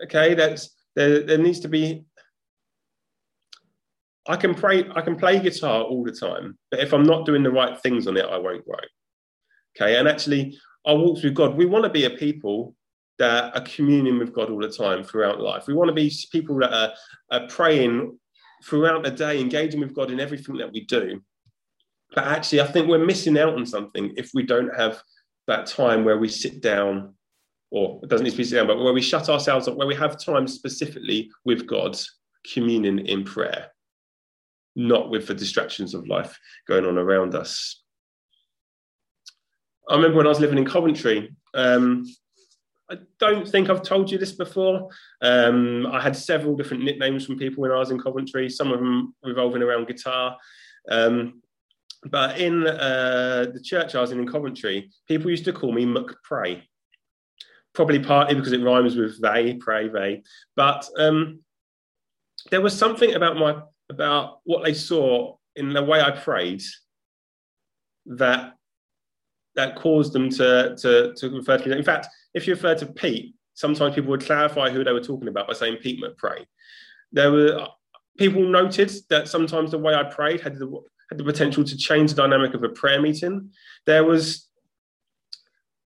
Okay, 0.05 0.35
that's 0.35 0.71
there. 0.97 1.23
There 1.23 1.39
needs 1.39 1.61
to 1.61 1.69
be. 1.69 2.05
I 4.29 4.37
can 4.37 4.55
play, 4.55 4.85
I 4.95 5.01
can 5.01 5.17
play 5.17 5.41
guitar 5.41 5.83
all 5.83 6.05
the 6.05 6.13
time, 6.13 6.57
but 6.71 6.81
if 6.81 6.95
I'm 6.95 7.03
not 7.03 7.27
doing 7.27 7.43
the 7.43 7.51
right 7.51 7.77
things 7.81 8.07
on 8.07 8.17
it, 8.17 8.25
I 8.25 8.39
won't 8.39 8.65
grow. 8.65 8.79
Okay, 9.77 9.97
and 9.97 10.07
actually, 10.07 10.59
our 10.85 10.97
walks 10.97 11.23
with 11.23 11.35
God, 11.35 11.57
we 11.57 11.67
want 11.67 11.85
to 11.85 11.91
be 11.91 12.05
a 12.05 12.11
people 12.11 12.75
that 13.19 13.57
are 13.57 13.65
communing 13.65 14.19
with 14.19 14.33
God 14.33 14.51
all 14.51 14.61
the 14.61 14.69
time 14.69 15.05
throughout 15.05 15.41
life. 15.41 15.67
We 15.67 15.75
want 15.75 15.89
to 15.89 15.95
be 15.95 16.13
people 16.31 16.59
that 16.59 16.73
are, 16.73 16.93
are 17.31 17.47
praying 17.49 18.19
throughout 18.65 19.05
the 19.05 19.11
day, 19.11 19.41
engaging 19.41 19.81
with 19.81 19.95
God 19.95 20.11
in 20.11 20.21
everything 20.21 20.57
that 20.57 20.73
we 20.73 20.85
do. 20.85 21.21
But 22.15 22.25
actually, 22.25 22.61
I 22.61 22.67
think 22.67 22.89
we're 22.89 23.05
missing 23.05 23.39
out 23.39 23.55
on 23.55 23.65
something 23.65 24.13
if 24.17 24.31
we 24.35 24.43
don't 24.43 24.75
have 24.77 25.03
that 25.47 25.67
time 25.67 26.05
where 26.05 26.19
we 26.19 26.29
sit 26.29 26.61
down, 26.61 27.15
or 27.71 28.01
it 28.03 28.09
doesn't 28.09 28.25
need 28.25 28.33
to 28.33 28.37
be 28.37 28.45
sit 28.45 28.57
down, 28.57 28.67
but 28.67 28.79
where 28.79 28.93
we 28.93 29.03
shut 29.03 29.29
ourselves 29.29 29.67
up, 29.67 29.77
where 29.77 29.87
we 29.87 29.95
have 29.95 30.23
time 30.23 30.47
specifically 30.47 31.31
with 31.45 31.67
God, 31.67 31.97
communing 32.53 33.07
in 33.07 33.25
prayer, 33.25 33.69
not 34.77 35.11
with 35.11 35.27
the 35.27 35.35
distractions 35.35 35.95
of 35.95 36.09
life 36.09 36.39
going 36.69 36.87
on 36.87 36.99
around 36.99 37.35
us. 37.35 37.82
I 39.89 39.97
remember 39.97 40.19
when 40.19 40.27
I 40.27 40.31
was 40.31 40.41
living 40.41 40.59
in 40.59 40.65
Coventry, 40.65 41.35
Um, 41.55 42.07
I 42.91 42.99
don't 43.19 43.49
think 43.49 43.71
I've 43.71 43.83
told 43.83 44.11
you 44.11 44.19
this 44.19 44.33
before. 44.33 44.91
Um, 45.23 45.87
I 45.87 46.01
had 46.01 46.15
several 46.15 46.57
different 46.57 46.85
nicknames 46.85 47.25
from 47.25 47.39
people 47.39 47.63
when 47.63 47.71
I 47.71 47.79
was 47.79 47.91
in 47.91 48.01
Coventry, 48.01 48.51
some 48.51 48.71
of 48.71 48.81
them 48.81 49.15
revolving 49.23 49.63
around 49.63 49.87
guitar. 49.87 50.37
Um, 50.91 51.43
but 52.05 52.39
in 52.39 52.67
uh, 52.67 53.47
the 53.55 53.61
church 53.63 53.95
I 53.95 54.01
was 54.01 54.13
in 54.13 54.19
in 54.19 54.29
Coventry, 54.29 54.91
people 55.09 55.31
used 55.31 55.45
to 55.47 55.53
call 55.53 55.73
me 55.73 55.87
McPray. 55.87 56.63
Probably 57.73 58.01
partly 58.01 58.35
because 58.35 58.53
it 58.53 58.63
rhymes 58.63 58.97
with 58.97 59.19
they, 59.23 59.55
pray, 59.55 59.89
they. 59.89 60.23
But 60.57 60.87
um, 60.99 61.41
there 62.51 62.61
was 62.61 62.77
something 62.77 63.15
about 63.15 63.37
my 63.37 63.63
about 63.89 64.41
what 64.45 64.65
they 64.65 64.75
saw 64.75 65.37
in 65.57 65.73
the 65.73 65.83
way 65.83 66.01
I 66.01 66.11
prayed 66.11 66.63
that 68.07 68.55
that 69.55 69.77
caused 69.77 70.13
them 70.13 70.31
to, 70.31 70.77
to, 70.79 71.15
to 71.15 71.31
refer 71.31 71.59
to. 71.59 71.77
In 71.77 71.85
fact, 71.85 72.09
if 72.35 72.47
you 72.47 72.55
refer 72.55 72.75
to 72.77 72.87
Pete, 72.87 73.35
sometimes 73.55 73.95
people 73.95 74.11
would 74.11 74.25
clarify 74.25 74.71
who 74.71 74.83
they 74.83 74.93
were 74.93 75.01
talking 75.03 75.29
about 75.29 75.47
by 75.47 75.53
saying 75.53 75.79
Pete 75.83 76.03
McPray. 76.03 76.45
There 77.13 77.31
were 77.31 77.67
people 78.19 78.43
noted 78.43 78.91
that 79.11 79.29
sometimes 79.29 79.71
the 79.71 79.79
way 79.79 79.95
I 79.95 80.05
prayed 80.05 80.41
had 80.41 80.57
the, 80.57 80.81
had 81.11 81.19
the 81.19 81.25
potential 81.25 81.65
to 81.65 81.77
change 81.77 82.15
the 82.15 82.23
dynamic 82.23 82.55
of 82.55 82.65
a 82.65 82.71
prayer 82.71 83.01
meeting. 83.01 83.51
There 83.87 84.05
was 84.05 84.49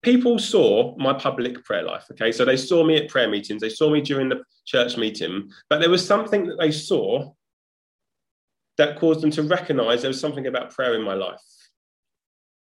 people 0.03 0.39
saw 0.39 0.97
my 0.97 1.13
public 1.13 1.65
prayer 1.65 1.85
life. 1.85 2.05
Okay, 2.11 2.33
so 2.33 2.45
they 2.45 2.57
saw 2.57 2.83
me 2.85 2.97
at 2.97 3.09
prayer 3.09 3.29
meetings, 3.29 3.61
they 3.61 3.69
saw 3.69 3.89
me 3.89 4.01
during 4.01 4.29
the 4.29 4.43
church 4.65 4.97
meeting, 4.97 5.51
but 5.71 5.81
there 5.81 5.91
was 5.91 6.05
something 6.05 6.47
that 6.47 6.59
they 6.59 6.73
saw 6.73 7.33
that 8.79 8.99
caused 8.99 9.21
them 9.21 9.31
to 9.31 9.43
recognize 9.43 10.01
there 10.01 10.09
was 10.09 10.19
something 10.19 10.47
about 10.47 10.71
prayer 10.71 10.95
in 10.95 11.03
my 11.03 11.15
life 11.15 11.41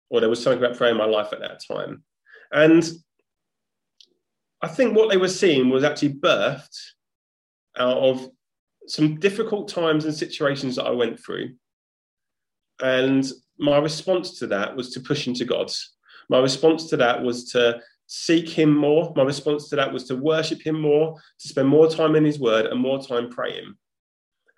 or 0.10 0.20
there 0.20 0.30
was 0.30 0.42
something 0.42 0.64
about 0.64 0.78
prayer 0.78 0.92
in 0.92 0.98
my 0.98 1.06
life 1.06 1.34
at 1.34 1.40
that 1.40 1.62
time. 1.68 2.04
And 2.52 2.88
I 4.62 4.68
think 4.68 4.96
what 4.96 5.10
they 5.10 5.18
were 5.18 5.28
seeing 5.28 5.70
was 5.70 5.84
actually 5.84 6.14
birthed 6.14 6.78
out 7.78 7.98
of 7.98 8.30
some 8.88 9.20
difficult 9.20 9.70
times 9.70 10.06
and 10.06 10.14
situations 10.14 10.76
that 10.76 10.86
I 10.86 10.92
went 10.92 11.20
through. 11.20 11.56
And 12.82 13.30
my 13.58 13.78
response 13.78 14.40
to 14.40 14.48
that 14.48 14.76
was 14.76 14.92
to 14.92 15.00
push 15.00 15.28
into 15.28 15.46
God. 15.46 15.72
My 16.30 16.40
response 16.40 16.90
to 16.90 16.98
that 16.98 17.22
was 17.22 17.52
to 17.52 17.82
seek 18.08 18.50
Him 18.50 18.76
more. 18.76 19.14
My 19.16 19.24
response 19.24 19.70
to 19.70 19.76
that 19.76 19.94
was 19.94 20.06
to 20.06 20.16
worship 20.16 20.66
Him 20.66 20.80
more, 20.80 21.16
to 21.40 21.48
spend 21.48 21.68
more 21.68 21.90
time 21.90 22.16
in 22.16 22.26
His 22.26 22.40
Word 22.40 22.66
and 22.66 22.80
more 22.80 23.02
time 23.02 23.30
praying. 23.30 23.76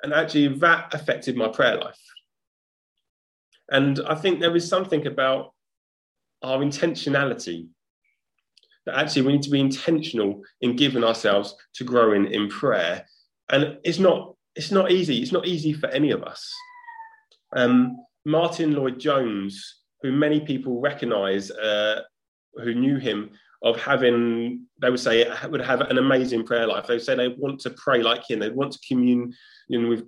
And 0.03 0.13
actually, 0.13 0.47
that 0.59 0.93
affected 0.93 1.35
my 1.35 1.47
prayer 1.47 1.77
life. 1.77 1.99
And 3.71 3.99
I 4.07 4.15
think 4.15 4.39
there 4.39 4.55
is 4.55 4.67
something 4.67 5.07
about 5.07 5.53
our 6.43 6.60
intentionality 6.60 7.67
that 8.86 8.97
actually 8.97 9.21
we 9.23 9.34
need 9.34 9.43
to 9.43 9.49
be 9.49 9.60
intentional 9.60 10.41
in 10.62 10.75
giving 10.75 11.03
ourselves 11.03 11.55
to 11.75 11.84
growing 11.84 12.31
in 12.31 12.49
prayer. 12.49 13.05
And 13.49 13.77
it's 13.84 13.99
not 13.99 14.36
it's 14.55 14.71
not 14.71 14.91
easy. 14.91 15.21
It's 15.21 15.31
not 15.31 15.47
easy 15.47 15.73
for 15.73 15.88
any 15.88 16.12
of 16.12 16.23
us. 16.23 16.53
Um, 17.55 17.97
Martyn 18.25 18.73
Lloyd-Jones, 18.73 19.81
who 20.01 20.12
many 20.12 20.41
people 20.41 20.81
recognise, 20.81 21.51
uh, 21.51 22.01
who 22.55 22.73
knew 22.73 22.97
him, 22.97 23.31
of 23.63 23.79
having, 23.79 24.65
they 24.81 24.89
would 24.89 24.99
say, 24.99 25.31
would 25.49 25.62
have 25.62 25.81
an 25.81 25.97
amazing 25.99 26.43
prayer 26.43 26.67
life. 26.67 26.88
They 26.88 26.95
would 26.95 27.03
say 27.03 27.15
they 27.15 27.29
want 27.29 27.62
to 27.62 27.69
pray 27.71 28.01
like 28.01 28.29
him. 28.29 28.39
They 28.39 28.49
want 28.49 28.73
to 28.73 28.79
commune, 28.88 29.34
you 29.69 29.81
know, 29.81 30.01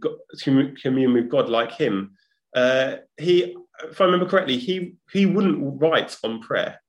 commune 0.82 1.14
with 1.14 1.30
God 1.30 1.50
like 1.50 1.72
him. 1.72 2.18
Uh, 2.56 2.98
he, 3.18 3.56
if 3.84 4.00
I 4.00 4.06
remember 4.06 4.28
correctly, 4.28 4.58
he 4.58 4.96
he 5.12 5.26
wouldn't 5.26 5.82
write 5.82 6.16
on 6.24 6.42
prayer 6.42 6.80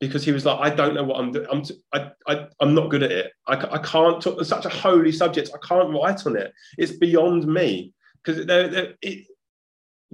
because 0.00 0.24
he 0.24 0.32
was 0.32 0.44
like, 0.44 0.58
I 0.60 0.74
don't 0.74 0.94
know 0.94 1.04
what 1.04 1.18
I'm 1.18 1.32
doing. 1.32 1.46
I'm 1.50 1.62
t- 1.62 1.80
I, 1.92 2.10
I, 2.28 2.46
I'm 2.60 2.74
not 2.74 2.90
good 2.90 3.02
at 3.02 3.10
it. 3.10 3.32
I, 3.46 3.54
I 3.54 3.78
can't 3.78 4.22
talk. 4.22 4.40
It's 4.40 4.48
such 4.48 4.66
a 4.66 4.70
holy 4.70 5.12
subject. 5.12 5.50
I 5.54 5.66
can't 5.66 5.92
write 5.92 6.26
on 6.26 6.36
it. 6.36 6.52
It's 6.78 6.92
beyond 6.92 7.46
me 7.46 7.92
because 8.22 8.46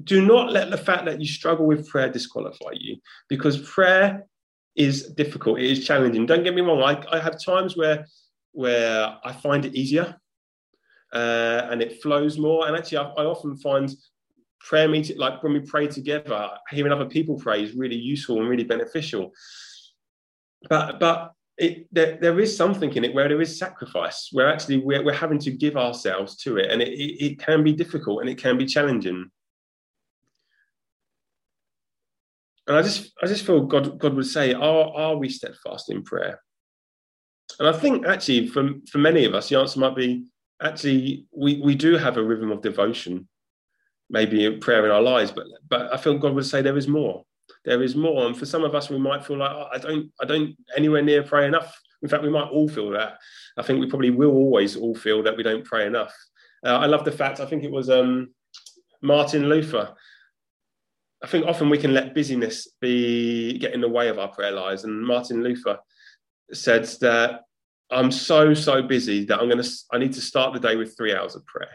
do 0.05 0.25
not 0.25 0.51
let 0.51 0.71
the 0.71 0.79
fact 0.79 1.05
that 1.05 1.21
you 1.21 1.27
struggle 1.27 1.67
with 1.67 1.89
prayer 1.89 2.11
disqualify 2.11 2.71
you 2.73 2.97
because 3.29 3.69
prayer 3.69 4.27
is 4.75 5.09
difficult. 5.09 5.59
It 5.59 5.71
is 5.71 5.87
challenging. 5.87 6.27
Don't 6.27 6.45
get 6.45 6.55
me 6.55 6.63
wrong. 6.63 6.83
I, 6.83 7.17
I 7.17 7.21
have 7.21 7.43
times 7.43 7.77
where 7.77 8.07
where 8.53 9.17
I 9.25 9.33
find 9.33 9.65
it 9.65 9.75
easier 9.75 10.17
uh, 11.13 11.69
and 11.71 11.83
it 11.83 12.03
flows 12.03 12.39
more. 12.39 12.67
And 12.67 12.77
actually, 12.77 12.99
I, 12.99 13.03
I 13.03 13.25
often 13.25 13.57
find 13.57 13.91
prayer 14.69 14.89
meeting, 14.89 15.19
like 15.19 15.43
when 15.43 15.53
we 15.53 15.61
pray 15.61 15.87
together, 15.87 16.51
hearing 16.71 16.93
other 16.93 17.07
people 17.07 17.37
pray 17.37 17.63
is 17.63 17.75
really 17.75 17.97
useful 17.97 18.41
and 18.41 18.49
really 18.49 18.65
beneficial. 18.65 19.33
But 20.69 21.01
but 21.01 21.33
it, 21.59 21.87
there, 21.93 22.19
there 22.21 22.41
is 22.41 22.57
something 22.57 22.93
in 22.95 23.05
it 23.05 23.15
where 23.15 23.29
there 23.29 23.41
is 23.41 23.59
sacrifice, 23.59 24.29
where 24.33 24.49
actually 24.49 24.79
we're, 24.79 25.05
we're 25.05 25.13
having 25.13 25.39
to 25.41 25.51
give 25.51 25.77
ourselves 25.77 26.37
to 26.39 26.57
it, 26.57 26.71
and 26.71 26.81
it, 26.81 26.89
it, 26.89 27.25
it 27.25 27.39
can 27.39 27.63
be 27.63 27.73
difficult 27.73 28.21
and 28.21 28.31
it 28.31 28.39
can 28.39 28.57
be 28.57 28.67
challenging. 28.67 29.31
And 32.67 32.77
I 32.77 32.83
just 32.83 33.13
I 33.23 33.27
just 33.27 33.45
feel 33.45 33.67
God 33.67 33.99
God 33.99 34.15
would 34.15 34.27
say, 34.27 34.55
are 34.55 34.93
are 34.95 35.17
we 35.17 35.29
steadfast 35.29 35.91
in 35.91 36.03
prayer? 36.03 36.41
And 37.59 37.69
I 37.69 37.73
think 37.73 38.07
actually 38.07 38.47
for 38.47 38.71
for 38.91 38.99
many 38.99 39.25
of 39.25 39.35
us, 39.35 39.49
the 39.49 39.59
answer 39.59 39.81
might 39.81 39.97
be 39.97 40.27
actually 40.63 41.27
we 41.37 41.61
we 41.61 41.75
do 41.75 41.97
have 41.97 42.17
a 42.17 42.23
rhythm 42.23 42.53
of 42.53 42.63
devotion 42.63 43.29
maybe 44.11 44.59
prayer 44.59 44.85
in 44.85 44.91
our 44.91 45.03
lives, 45.03 45.31
but 45.33 45.47
but 45.69 45.93
I 45.93 45.97
feel 45.97 46.19
God 46.19 46.35
would 46.35 46.47
say 46.47 46.63
there 46.63 46.77
is 46.77 46.89
more. 46.89 47.25
There 47.65 47.83
is 47.83 47.95
more, 47.95 48.27
and 48.27 48.37
for 48.37 48.47
some 48.47 48.65
of 48.65 48.75
us, 48.75 48.91
we 48.91 48.99
might 48.99 49.25
feel 49.25 49.39
like 49.39 49.51
oh, 49.51 49.69
I 49.73 49.79
don't 49.79 50.11
I 50.21 50.25
don't 50.25 50.57
anywhere 50.77 51.03
near 51.03 51.23
pray 51.23 51.47
enough. 51.47 51.79
In 52.03 52.09
fact, 52.09 52.23
we 52.23 52.31
might 52.31 52.49
all 52.49 52.69
feel 52.69 52.91
that. 52.91 53.19
I 53.57 53.63
think 53.63 53.81
we 53.81 53.89
probably 53.89 54.11
will 54.11 54.33
always 54.33 54.77
all 54.77 54.95
feel 54.95 55.23
that 55.23 55.37
we 55.37 55.43
don't 55.43 55.65
pray 55.65 55.87
enough. 55.87 56.15
Uh, 56.65 56.79
I 56.79 56.87
love 56.87 57.05
the 57.05 57.13
fact. 57.13 57.41
I 57.41 57.47
think 57.47 57.65
it 57.65 57.71
was 57.71 57.91
um, 57.91 58.31
Martin 59.01 59.49
Luther. 59.49 59.95
I 61.23 61.27
think 61.29 61.47
often 61.47 61.71
we 61.71 61.79
can 61.79 61.95
let 61.95 62.15
busyness 62.15 62.69
be 62.81 63.59
get 63.59 63.75
in 63.75 63.81
the 63.81 63.89
way 63.89 64.09
of 64.09 64.19
our 64.19 64.29
prayer 64.29 64.51
lives, 64.51 64.85
and 64.85 65.01
Martin 65.01 65.43
Luther 65.43 65.79
said 66.53 66.85
that 67.01 67.43
I'm 67.91 68.11
so 68.11 68.55
so 68.55 68.83
busy 68.83 69.25
that 69.27 69.39
I'm 69.39 69.49
gonna 69.49 69.65
I 69.93 69.99
need 69.99 70.15
to 70.15 70.21
start 70.21 70.53
the 70.53 70.61
day 70.61 70.77
with 70.77 70.97
three 70.97 71.15
hours 71.15 71.37
of 71.37 71.47
prayer 71.47 71.71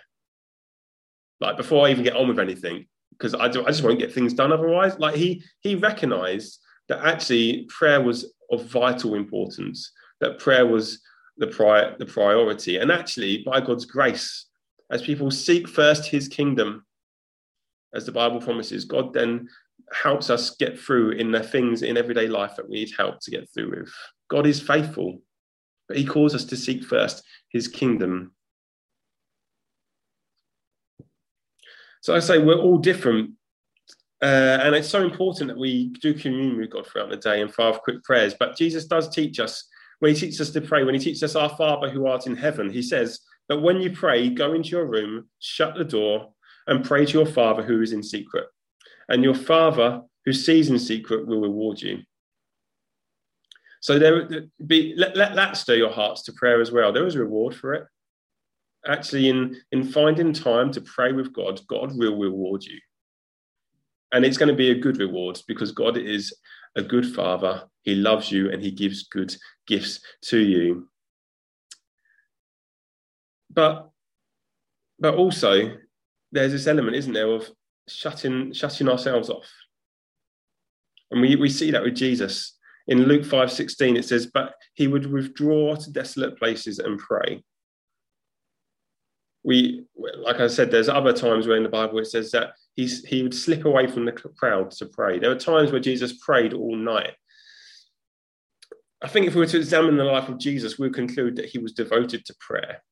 like 1.39 1.58
before 1.58 1.88
I 1.88 1.91
even 1.91 2.04
get 2.04 2.15
on 2.15 2.28
with 2.28 2.39
anything, 2.39 2.86
because 3.12 3.34
I, 3.34 3.47
do, 3.47 3.63
I 3.63 3.69
just 3.69 3.84
won't 3.84 4.00
get 4.00 4.13
things 4.13 4.34
done 4.34 4.52
otherwise. 4.52 4.97
Like 5.00 5.15
he 5.15 5.43
he 5.62 5.76
recognized 5.76 6.60
that 6.89 7.06
actually 7.06 7.65
prayer 7.69 8.02
was 8.02 8.34
of 8.52 8.65
vital 8.65 9.15
importance, 9.15 9.91
that 10.21 10.39
prayer 10.39 10.65
was 10.65 11.02
the 11.38 11.47
pri- 11.47 11.95
the 12.00 12.06
priority, 12.06 12.78
and 12.78 12.91
actually 12.91 13.43
by 13.43 13.62
God's 13.62 13.86
grace, 13.86 14.45
as 14.91 15.02
people 15.02 15.32
seek 15.32 15.67
first 15.67 16.10
His 16.10 16.28
kingdom, 16.28 16.86
as 17.93 18.06
the 18.06 18.12
Bible 18.12 18.39
promises, 18.39 18.86
God 18.86 19.13
then 19.13 19.47
helps 19.93 20.30
us 20.30 20.52
get 20.52 20.78
through 20.78 21.12
in 21.12 21.32
the 21.32 21.41
things 21.41 21.82
in 21.82 21.97
everyday 21.97 22.28
life 22.28 22.56
that 22.58 22.69
we 22.69 22.76
need 22.76 22.91
help 22.97 23.19
to 23.21 23.32
get 23.32 23.50
through 23.54 23.71
with. 23.71 23.93
God 24.30 24.45
is 24.45 24.60
faithful, 24.60 25.21
but 25.88 25.97
He 25.97 26.06
calls 26.06 26.36
us 26.36 26.45
to 26.45 26.58
seek 26.58 26.84
first 26.84 27.23
His 27.52 27.67
kingdom 27.67 28.34
So 32.08 32.15
I 32.15 32.20
say 32.20 32.38
we're 32.38 32.56
all 32.56 32.78
different. 32.78 33.32
Uh, 34.22 34.60
and 34.62 34.74
it's 34.74 34.88
so 34.88 35.04
important 35.04 35.50
that 35.50 35.58
we 35.58 35.89
do 36.02 36.13
commune 36.13 36.58
with 36.58 36.70
God 36.70 36.88
throughout 36.88 37.10
the 37.10 37.17
day 37.17 37.41
and 37.41 37.54
five 37.54 37.82
quick 37.82 38.02
prayers. 38.06 38.34
But 38.34 38.56
Jesus 38.56 38.86
does 38.86 39.10
teach 39.10 39.41
us, 39.41 39.67
when 40.00 40.13
he 40.13 40.17
teaches 40.17 40.39
us 40.39 40.52
to 40.52 40.62
pray, 40.62 40.86
when 40.86 40.93
he 40.93 41.02
teaches 41.02 41.22
us, 41.24 41.36
Our 41.36 41.50
Father 41.58 41.89
who 41.89 42.08
art 42.08 42.26
in 42.26 42.38
heaven, 42.38 42.70
he 42.70 42.82
says 42.82 43.20
that 43.50 43.62
when 43.62 43.82
you 43.82 43.91
pray, 43.91 44.30
go 44.30 44.54
into 44.54 44.70
your 44.70 44.86
room, 44.86 45.28
shut 45.39 45.76
the 45.76 45.84
door, 45.84 46.30
and 46.67 46.82
pray 46.82 47.06
to 47.06 47.12
your 47.12 47.26
Father 47.26 47.62
who 47.62 47.82
is 47.82 47.91
in 47.91 48.02
secret. 48.02 48.46
And 49.10 49.22
your 49.22 49.36
Father 49.36 50.00
who 50.24 50.32
sees 50.32 50.70
in 50.70 50.80
secret 50.80 51.28
will 51.28 51.41
reward 51.41 51.82
you. 51.82 52.04
So 53.82 54.00
there, 54.00 54.30
be, 54.65 54.93
let, 54.96 55.17
let 55.17 55.36
that 55.36 55.58
stir 55.58 55.76
your 55.76 55.91
hearts 55.91 56.22
to 56.24 56.32
prayer 56.32 56.62
as 56.62 56.72
well. 56.72 56.93
There 56.93 57.06
is 57.06 57.15
a 57.15 57.20
reward 57.20 57.54
for 57.54 57.74
it 57.74 57.86
actually 58.86 59.30
in 59.30 59.56
in 59.72 59.84
finding 59.84 60.34
time 60.34 60.72
to 60.72 60.82
pray 60.82 61.12
with 61.12 61.34
god 61.34 61.60
god 61.68 61.98
will 61.98 62.18
reward 62.18 62.63
you. 62.63 62.80
And 64.13 64.24
it's 64.24 64.38
going 64.38 64.50
to 64.50 64.56
be 64.56 64.72
a 64.72 64.80
good 64.80 64.98
reward 64.98 65.42
because 65.48 65.72
god 65.72 65.98
is 65.98 66.34
a 66.76 66.82
good 66.82 67.06
father. 67.06 67.63
He 67.82 67.96
loves 67.96 68.32
you 68.32 68.52
and 68.52 68.62
he 68.62 68.72
gives 68.72 69.08
good 69.08 69.36
gifts 69.66 70.00
to 70.26 70.38
you. 70.38 70.90
But 73.52 73.90
but 75.00 75.16
also 75.16 75.78
there's 76.32 76.52
this 76.52 76.68
element 76.68 76.96
isn't 76.96 77.13
there 77.13 77.32
of 77.32 77.50
shutting 77.88 78.54
shutting 78.54 78.88
ourselves 78.88 79.30
off. 79.30 79.50
And 81.10 81.22
we, 81.22 81.36
we 81.36 81.50
see 81.50 81.72
that 81.72 81.84
with 81.84 81.96
jesus. 81.96 82.54
In 82.88 83.04
luke 83.04 83.26
5 83.26 83.52
16 83.52 83.98
it 83.98 84.06
says 84.06 84.28
but 84.28 84.54
he 84.74 84.88
would 84.88 85.12
withdraw 85.12 85.76
to 85.76 85.92
desolate 85.92 86.38
places 86.38 86.80
and 86.80 86.98
pray 86.98 87.44
we, 89.48 89.86
like 89.96 90.42
I 90.42 90.48
said, 90.48 90.72
there's 90.72 90.90
other 90.90 91.14
times 91.14 91.48
where 91.48 91.56
in 91.56 91.64
the 91.64 91.70
Bible 91.70 92.00
it 92.00 92.08
says 92.08 92.32
that 92.32 92.52
he's, 92.76 93.06
he 93.06 93.24
would 93.24 93.34
slip 93.34 93.64
away 93.64 93.88
from 93.88 94.04
the 94.04 94.12
crowd 94.12 94.72
to 94.72 94.88
pray. 94.88 95.20
There 95.20 95.30
were 95.30 95.40
times 95.40 95.72
where 95.72 95.80
Jesus 95.80 96.20
prayed 96.20 96.52
all 96.52 96.76
night. 96.76 97.14
I 99.02 99.08
think 99.08 99.26
if 99.26 99.36
we 99.36 99.40
were 99.40 99.48
to 99.48 99.58
examine 99.58 99.96
the 99.96 100.04
life 100.04 100.28
of 100.28 100.38
Jesus, 100.38 100.78
we 100.78 100.88
would 100.88 100.96
conclude 100.96 101.38
that 101.38 101.46
he 101.46 101.60
was 101.60 101.72
devoted 101.72 102.26
to 102.26 102.36
prayer. 102.42 102.84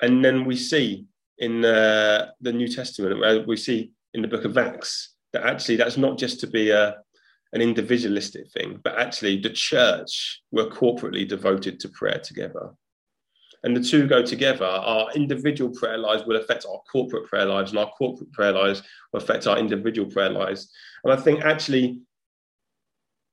And 0.00 0.24
then 0.24 0.44
we 0.44 0.54
see 0.54 1.06
in 1.38 1.64
uh, 1.64 2.30
the 2.40 2.52
New 2.52 2.68
Testament, 2.68 3.18
where 3.18 3.42
we 3.42 3.56
see 3.56 3.90
in 4.12 4.22
the 4.22 4.28
book 4.28 4.44
of 4.44 4.56
Acts, 4.56 5.16
that 5.32 5.42
actually 5.42 5.74
that's 5.74 5.96
not 5.96 6.16
just 6.16 6.38
to 6.40 6.46
be 6.46 6.70
a, 6.70 6.94
an 7.54 7.60
individualistic 7.60 8.52
thing, 8.52 8.78
but 8.84 9.00
actually 9.00 9.40
the 9.40 9.50
church 9.50 10.42
were 10.52 10.70
corporately 10.70 11.26
devoted 11.26 11.80
to 11.80 11.88
prayer 11.88 12.20
together. 12.22 12.70
And 13.64 13.74
the 13.74 13.82
two 13.82 14.06
go 14.06 14.22
together. 14.22 14.66
Our 14.66 15.10
individual 15.12 15.70
prayer 15.74 15.98
lives 15.98 16.24
will 16.26 16.36
affect 16.36 16.66
our 16.66 16.80
corporate 16.92 17.26
prayer 17.28 17.46
lives, 17.46 17.70
and 17.70 17.78
our 17.78 17.90
corporate 17.98 18.30
prayer 18.32 18.52
lives 18.52 18.82
will 19.12 19.20
affect 19.20 19.46
our 19.46 19.58
individual 19.58 20.10
prayer 20.10 20.30
lives. 20.30 20.70
And 21.02 21.12
I 21.12 21.16
think 21.16 21.42
actually 21.42 22.02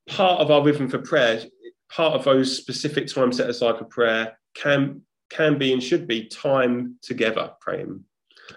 part 0.08 0.40
of 0.40 0.50
our 0.50 0.64
rhythm 0.64 0.90
for 0.90 1.00
prayer, 1.00 1.44
part 1.92 2.14
of 2.14 2.24
those 2.24 2.58
specific 2.58 3.08
times 3.08 3.38
set 3.38 3.50
aside 3.50 3.78
for 3.78 3.86
prayer 3.86 4.38
can 4.56 5.02
can 5.30 5.58
be 5.58 5.72
and 5.72 5.82
should 5.82 6.08
be 6.08 6.28
time 6.28 6.98
together 7.02 7.52
praying. 7.62 8.04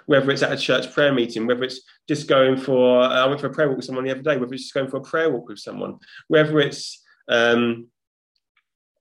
Whether 0.07 0.33
it's 0.33 0.43
at 0.43 0.53
a 0.53 0.57
church 0.57 0.93
prayer 0.93 1.13
meeting, 1.13 1.47
whether 1.47 1.63
it's 1.63 1.81
just 2.09 2.29
going 2.29 2.57
for, 2.57 3.03
uh, 3.03 3.09
I 3.09 3.27
went 3.27 3.41
for 3.41 3.47
a 3.47 3.53
prayer 3.53 3.69
walk 3.69 3.77
with 3.77 3.87
someone 3.87 4.05
the 4.05 4.11
other 4.11 4.23
day, 4.23 4.37
whether 4.37 4.53
it's 4.53 4.65
just 4.65 4.75
going 4.75 4.89
for 4.89 4.97
a 4.97 5.03
prayer 5.03 5.31
walk 5.31 5.49
with 5.49 5.61
someone, 5.61 5.99
whether 6.27 6.59
it's, 6.59 7.01
um, 7.29 7.87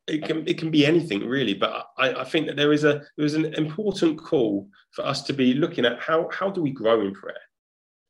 it 0.08 0.26
can 0.26 0.48
it 0.48 0.58
can 0.58 0.70
be 0.70 0.86
anything 0.86 1.26
really, 1.28 1.54
but 1.54 1.88
I, 1.98 2.14
I 2.14 2.24
think 2.24 2.48
that 2.48 2.56
there 2.56 2.74
is 2.74 2.84
a 2.84 3.02
there 3.16 3.26
is 3.26 3.36
an 3.36 3.54
important 3.54 4.20
call 4.20 4.68
for 4.92 5.06
us 5.06 5.22
to 5.24 5.34
be 5.34 5.54
looking 5.54 5.86
at 5.86 6.00
how 6.00 6.30
how 6.32 6.50
do 6.50 6.62
we 6.62 6.72
grow 6.72 7.02
in 7.02 7.14
prayer. 7.14 7.38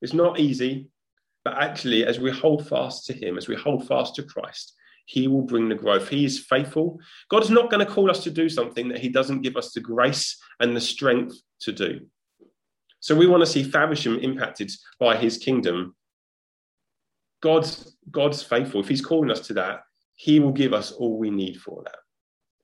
It's 0.01 0.13
not 0.13 0.39
easy, 0.39 0.89
but 1.45 1.55
actually, 1.57 2.05
as 2.05 2.19
we 2.19 2.31
hold 2.31 2.67
fast 2.67 3.05
to 3.05 3.13
Him, 3.13 3.37
as 3.37 3.47
we 3.47 3.55
hold 3.55 3.87
fast 3.87 4.15
to 4.15 4.23
Christ, 4.23 4.73
He 5.05 5.27
will 5.27 5.43
bring 5.43 5.69
the 5.69 5.75
growth. 5.75 6.09
He 6.09 6.25
is 6.25 6.39
faithful. 6.39 6.99
God 7.29 7.43
is 7.43 7.51
not 7.51 7.69
going 7.69 7.85
to 7.85 7.91
call 7.91 8.09
us 8.09 8.23
to 8.23 8.31
do 8.31 8.49
something 8.49 8.87
that 8.89 8.99
He 8.99 9.09
doesn't 9.09 9.41
give 9.41 9.55
us 9.55 9.71
the 9.71 9.81
grace 9.81 10.37
and 10.59 10.75
the 10.75 10.81
strength 10.81 11.35
to 11.61 11.71
do. 11.71 12.01
So 13.01 13.15
we 13.15 13.27
want 13.27 13.41
to 13.41 13.47
see 13.47 13.63
Faversham 13.63 14.19
impacted 14.19 14.71
by 14.99 15.15
His 15.15 15.37
kingdom. 15.37 15.95
God's, 17.41 17.97
God's 18.09 18.41
faithful. 18.41 18.81
If 18.81 18.87
He's 18.87 19.05
calling 19.05 19.29
us 19.29 19.41
to 19.47 19.53
that, 19.55 19.81
He 20.15 20.39
will 20.39 20.51
give 20.51 20.73
us 20.73 20.91
all 20.91 21.17
we 21.17 21.29
need 21.29 21.57
for 21.57 21.83
that. 21.83 21.95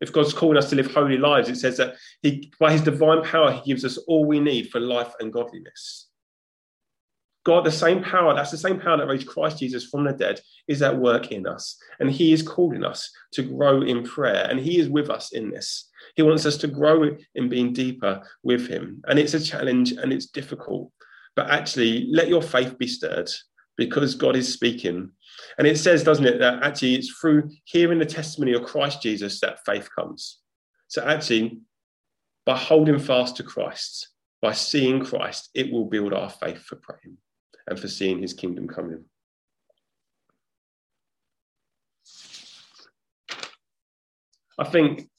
If 0.02 0.14
God's 0.14 0.34
calling 0.34 0.58
us 0.58 0.70
to 0.70 0.76
live 0.76 0.94
holy 0.94 1.18
lives, 1.18 1.50
it 1.50 1.58
says 1.58 1.78
that 1.78 1.96
he, 2.22 2.52
by 2.60 2.72
His 2.72 2.82
divine 2.82 3.24
power, 3.24 3.52
He 3.52 3.62
gives 3.66 3.84
us 3.84 3.98
all 3.98 4.26
we 4.26 4.40
need 4.40 4.70
for 4.70 4.80
life 4.80 5.14
and 5.20 5.34
godliness. 5.34 6.08
God, 7.46 7.66
the 7.66 7.72
same 7.72 8.04
power, 8.04 8.34
that's 8.34 8.52
the 8.52 8.58
same 8.58 8.80
power 8.80 8.98
that 8.98 9.08
raised 9.08 9.28
Christ 9.28 9.60
Jesus 9.60 9.86
from 9.86 10.04
the 10.04 10.14
dead, 10.14 10.40
is 10.68 10.82
at 10.82 10.98
work 10.98 11.32
in 11.32 11.48
us. 11.48 11.78
And 12.00 12.12
He 12.12 12.32
is 12.32 12.42
calling 12.42 12.84
us 12.84 13.12
to 13.34 13.44
grow 13.44 13.82
in 13.82 14.04
prayer. 14.04 14.48
And 14.50 14.60
He 14.60 14.80
is 14.80 14.90
with 14.90 15.10
us 15.10 15.34
in 15.34 15.50
this. 15.50 15.90
He 16.16 16.22
wants 16.22 16.46
us 16.46 16.58
to 16.58 16.68
grow 16.68 17.10
in 17.36 17.50
being 17.50 17.74
deeper 17.74 18.22
with 18.44 18.68
Him. 18.68 19.02
And 19.08 19.20
it's 19.20 19.34
a 19.34 19.44
challenge 19.44 19.94
and 19.94 20.14
it's 20.14 20.28
difficult. 20.28 20.92
But 21.36 21.50
actually, 21.50 22.08
let 22.12 22.28
your 22.28 22.42
faith 22.42 22.78
be 22.78 22.88
stirred 22.88 23.30
because 23.80 24.14
God 24.14 24.36
is 24.36 24.54
speaking. 24.54 25.10
And 25.58 25.66
it 25.66 25.80
says, 25.80 26.04
doesn't 26.04 26.26
it, 26.26 26.40
that 26.40 26.62
actually 26.64 26.96
it's 26.96 27.10
through 27.10 27.50
hearing 27.64 27.98
the 27.98 28.06
testimony 28.06 28.54
of 28.54 28.66
Christ 28.66 29.02
Jesus 29.02 29.40
that 29.40 29.66
faith 29.66 29.88
comes. 29.98 30.40
So 30.90 31.04
actually, 31.04 31.60
by 32.46 32.58
holding 32.58 33.00
fast 33.00 33.38
to 33.38 33.44
Christ, 33.44 34.10
by 34.42 34.52
seeing 34.52 35.04
Christ, 35.04 35.50
it 35.56 35.72
will 35.72 35.86
build 35.86 36.14
our 36.14 36.30
faith 36.30 36.62
for 36.62 36.76
praying 36.76 37.18
and 37.68 37.80
for 37.80 37.88
seeing 37.88 38.22
his 38.22 38.34
kingdom 38.34 38.68
coming. 38.68 39.06
I 44.58 44.66
think 44.66 45.10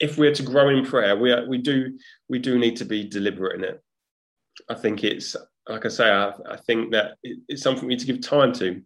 if 0.00 0.18
we're 0.18 0.34
to 0.34 0.42
grow 0.42 0.68
in 0.68 0.84
prayer, 0.84 1.16
we, 1.16 1.30
are, 1.30 1.46
we, 1.48 1.58
do, 1.58 1.96
we 2.28 2.40
do 2.40 2.58
need 2.58 2.76
to 2.78 2.84
be 2.84 3.04
deliberate 3.04 3.56
in 3.56 3.64
it. 3.64 3.80
I 4.68 4.74
think 4.74 5.04
it's, 5.04 5.36
like 5.68 5.84
I 5.84 5.88
say, 5.88 6.10
I, 6.10 6.32
I 6.50 6.56
think 6.56 6.92
that 6.92 7.16
it, 7.22 7.38
it's 7.48 7.62
something 7.62 7.86
we 7.86 7.94
need 7.94 8.00
to 8.00 8.06
give 8.06 8.20
time 8.20 8.52
to. 8.54 8.82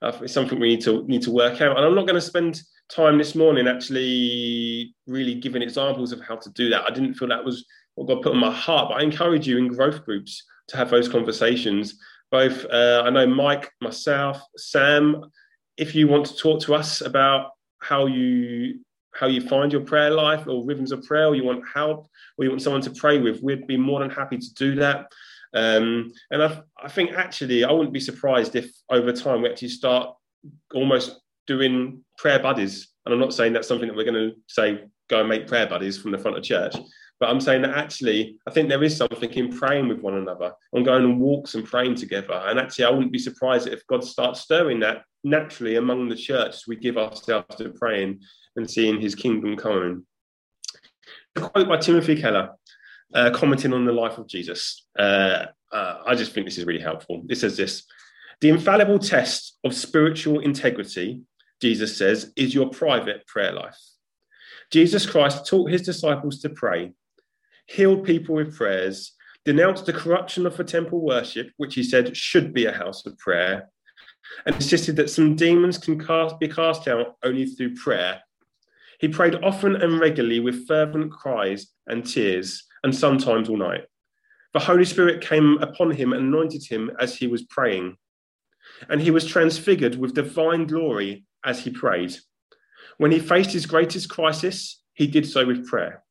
Uh, 0.00 0.18
it's 0.22 0.32
something 0.32 0.58
we 0.58 0.70
need 0.70 0.80
to 0.82 1.04
need 1.06 1.22
to 1.22 1.30
work 1.30 1.60
out. 1.60 1.76
And 1.76 1.86
I'm 1.86 1.94
not 1.94 2.06
going 2.06 2.20
to 2.20 2.20
spend 2.20 2.60
time 2.88 3.18
this 3.18 3.34
morning 3.34 3.68
actually 3.68 4.94
really 5.06 5.34
giving 5.34 5.62
examples 5.62 6.12
of 6.12 6.20
how 6.20 6.36
to 6.36 6.50
do 6.50 6.70
that. 6.70 6.82
I 6.82 6.90
didn't 6.92 7.14
feel 7.14 7.28
that 7.28 7.44
was 7.44 7.64
what 7.94 8.08
God 8.08 8.22
put 8.22 8.32
on 8.32 8.38
my 8.38 8.50
heart, 8.50 8.88
but 8.88 9.00
I 9.00 9.02
encourage 9.02 9.46
you 9.46 9.58
in 9.58 9.68
growth 9.68 10.04
groups 10.04 10.42
to 10.68 10.76
have 10.76 10.90
those 10.90 11.08
conversations. 11.08 11.98
Both, 12.30 12.64
uh, 12.64 13.02
I 13.04 13.10
know 13.10 13.26
Mike, 13.26 13.70
myself, 13.80 14.42
Sam, 14.56 15.22
if 15.76 15.94
you 15.94 16.08
want 16.08 16.26
to 16.26 16.36
talk 16.36 16.60
to 16.62 16.74
us 16.74 17.00
about 17.00 17.50
how 17.80 18.06
you 18.06 18.80
how 19.14 19.26
you 19.26 19.42
find 19.42 19.70
your 19.70 19.82
prayer 19.82 20.10
life 20.10 20.46
or 20.46 20.64
rhythms 20.64 20.90
of 20.90 21.02
prayer, 21.04 21.26
or 21.26 21.34
you 21.34 21.44
want 21.44 21.62
help, 21.72 22.08
or 22.38 22.44
you 22.44 22.50
want 22.50 22.62
someone 22.62 22.80
to 22.80 22.90
pray 22.92 23.18
with, 23.18 23.42
we'd 23.42 23.66
be 23.66 23.76
more 23.76 24.00
than 24.00 24.08
happy 24.08 24.38
to 24.38 24.54
do 24.54 24.74
that. 24.76 25.06
Um, 25.54 26.12
and 26.30 26.42
I, 26.42 26.62
I 26.82 26.88
think 26.88 27.12
actually, 27.12 27.64
I 27.64 27.72
wouldn't 27.72 27.92
be 27.92 28.00
surprised 28.00 28.56
if 28.56 28.70
over 28.90 29.12
time 29.12 29.42
we 29.42 29.50
actually 29.50 29.68
start 29.68 30.14
almost 30.74 31.20
doing 31.46 32.04
prayer 32.18 32.38
buddies. 32.38 32.88
And 33.04 33.12
I'm 33.12 33.20
not 33.20 33.34
saying 33.34 33.52
that's 33.52 33.68
something 33.68 33.88
that 33.88 33.96
we're 33.96 34.10
going 34.10 34.30
to 34.30 34.36
say 34.48 34.84
go 35.08 35.20
and 35.20 35.28
make 35.28 35.46
prayer 35.46 35.66
buddies 35.66 35.98
from 35.98 36.10
the 36.10 36.18
front 36.18 36.38
of 36.38 36.42
church, 36.42 36.74
but 37.20 37.28
I'm 37.28 37.40
saying 37.40 37.62
that 37.62 37.76
actually, 37.76 38.36
I 38.48 38.50
think 38.50 38.68
there 38.68 38.82
is 38.82 38.96
something 38.96 39.30
in 39.30 39.56
praying 39.56 39.86
with 39.86 40.00
one 40.00 40.14
another, 40.14 40.52
and 40.72 40.84
going 40.84 41.04
on 41.04 41.20
walks 41.20 41.54
and 41.54 41.64
praying 41.64 41.94
together. 41.94 42.32
And 42.32 42.58
actually, 42.58 42.86
I 42.86 42.90
wouldn't 42.90 43.12
be 43.12 43.18
surprised 43.18 43.68
if 43.68 43.86
God 43.86 44.02
starts 44.02 44.40
stirring 44.40 44.80
that 44.80 45.04
naturally 45.22 45.76
among 45.76 46.08
the 46.08 46.16
church 46.16 46.54
as 46.54 46.66
we 46.66 46.74
give 46.74 46.98
ourselves 46.98 47.54
to 47.56 47.68
praying 47.70 48.20
and 48.56 48.68
seeing 48.68 49.00
his 49.00 49.14
kingdom 49.14 49.56
coming. 49.56 50.04
A 51.36 51.40
quote 51.40 51.68
by 51.68 51.76
Timothy 51.76 52.20
Keller, 52.20 52.50
uh, 53.14 53.30
commenting 53.30 53.72
on 53.72 53.84
the 53.84 53.92
life 53.92 54.18
of 54.18 54.28
Jesus. 54.28 54.86
Uh, 54.98 55.46
uh, 55.70 55.98
I 56.06 56.14
just 56.14 56.32
think 56.32 56.46
this 56.46 56.58
is 56.58 56.64
really 56.64 56.82
helpful. 56.82 57.22
It 57.28 57.36
says 57.36 57.56
this 57.56 57.84
The 58.40 58.48
infallible 58.48 58.98
test 58.98 59.58
of 59.64 59.74
spiritual 59.74 60.40
integrity, 60.40 61.22
Jesus 61.60 61.96
says, 61.96 62.32
is 62.36 62.54
your 62.54 62.70
private 62.70 63.26
prayer 63.26 63.52
life. 63.52 63.78
Jesus 64.70 65.06
Christ 65.06 65.46
taught 65.46 65.70
his 65.70 65.82
disciples 65.82 66.40
to 66.40 66.50
pray 66.50 66.92
healed 67.66 68.04
people 68.04 68.34
with 68.34 68.56
prayers, 68.56 69.12
denounced 69.44 69.86
the 69.86 69.92
corruption 69.92 70.46
of 70.46 70.56
the 70.56 70.64
temple 70.64 71.00
worship, 71.00 71.50
which 71.56 71.74
he 71.74 71.82
said 71.82 72.16
should 72.16 72.52
be 72.52 72.66
a 72.66 72.72
house 72.72 73.06
of 73.06 73.18
prayer, 73.18 73.68
and 74.46 74.54
insisted 74.56 74.96
that 74.96 75.10
some 75.10 75.36
demons 75.36 75.78
can 75.78 75.98
cast, 75.98 76.38
be 76.38 76.48
cast 76.48 76.88
out 76.88 77.16
only 77.22 77.46
through 77.46 77.74
prayer. 77.74 78.20
He 79.00 79.08
prayed 79.08 79.34
often 79.42 79.76
and 79.76 79.98
regularly 79.98 80.40
with 80.40 80.66
fervent 80.66 81.10
cries 81.10 81.68
and 81.86 82.06
tears, 82.06 82.64
and 82.82 82.94
sometimes 82.94 83.48
all 83.48 83.56
night. 83.56 83.84
The 84.54 84.60
Holy 84.60 84.84
Spirit 84.84 85.22
came 85.22 85.58
upon 85.58 85.92
him 85.92 86.12
and 86.12 86.22
anointed 86.22 86.64
him 86.66 86.90
as 87.00 87.16
he 87.16 87.26
was 87.26 87.42
praying. 87.42 87.96
And 88.88 89.00
he 89.00 89.10
was 89.10 89.26
transfigured 89.26 89.96
with 89.96 90.14
divine 90.14 90.66
glory 90.66 91.24
as 91.44 91.60
he 91.60 91.70
prayed. 91.70 92.14
When 92.98 93.10
he 93.10 93.18
faced 93.18 93.52
his 93.52 93.66
greatest 93.66 94.10
crisis, 94.10 94.82
he 94.94 95.06
did 95.06 95.26
so 95.26 95.46
with 95.46 95.66
prayer. 95.66 96.02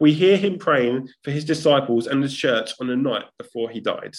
We 0.00 0.12
hear 0.12 0.36
him 0.36 0.58
praying 0.58 1.08
for 1.22 1.30
his 1.30 1.44
disciples 1.44 2.06
and 2.06 2.22
the 2.22 2.28
church 2.28 2.72
on 2.80 2.88
the 2.88 2.96
night 2.96 3.26
before 3.38 3.70
he 3.70 3.80
died. 3.80 4.14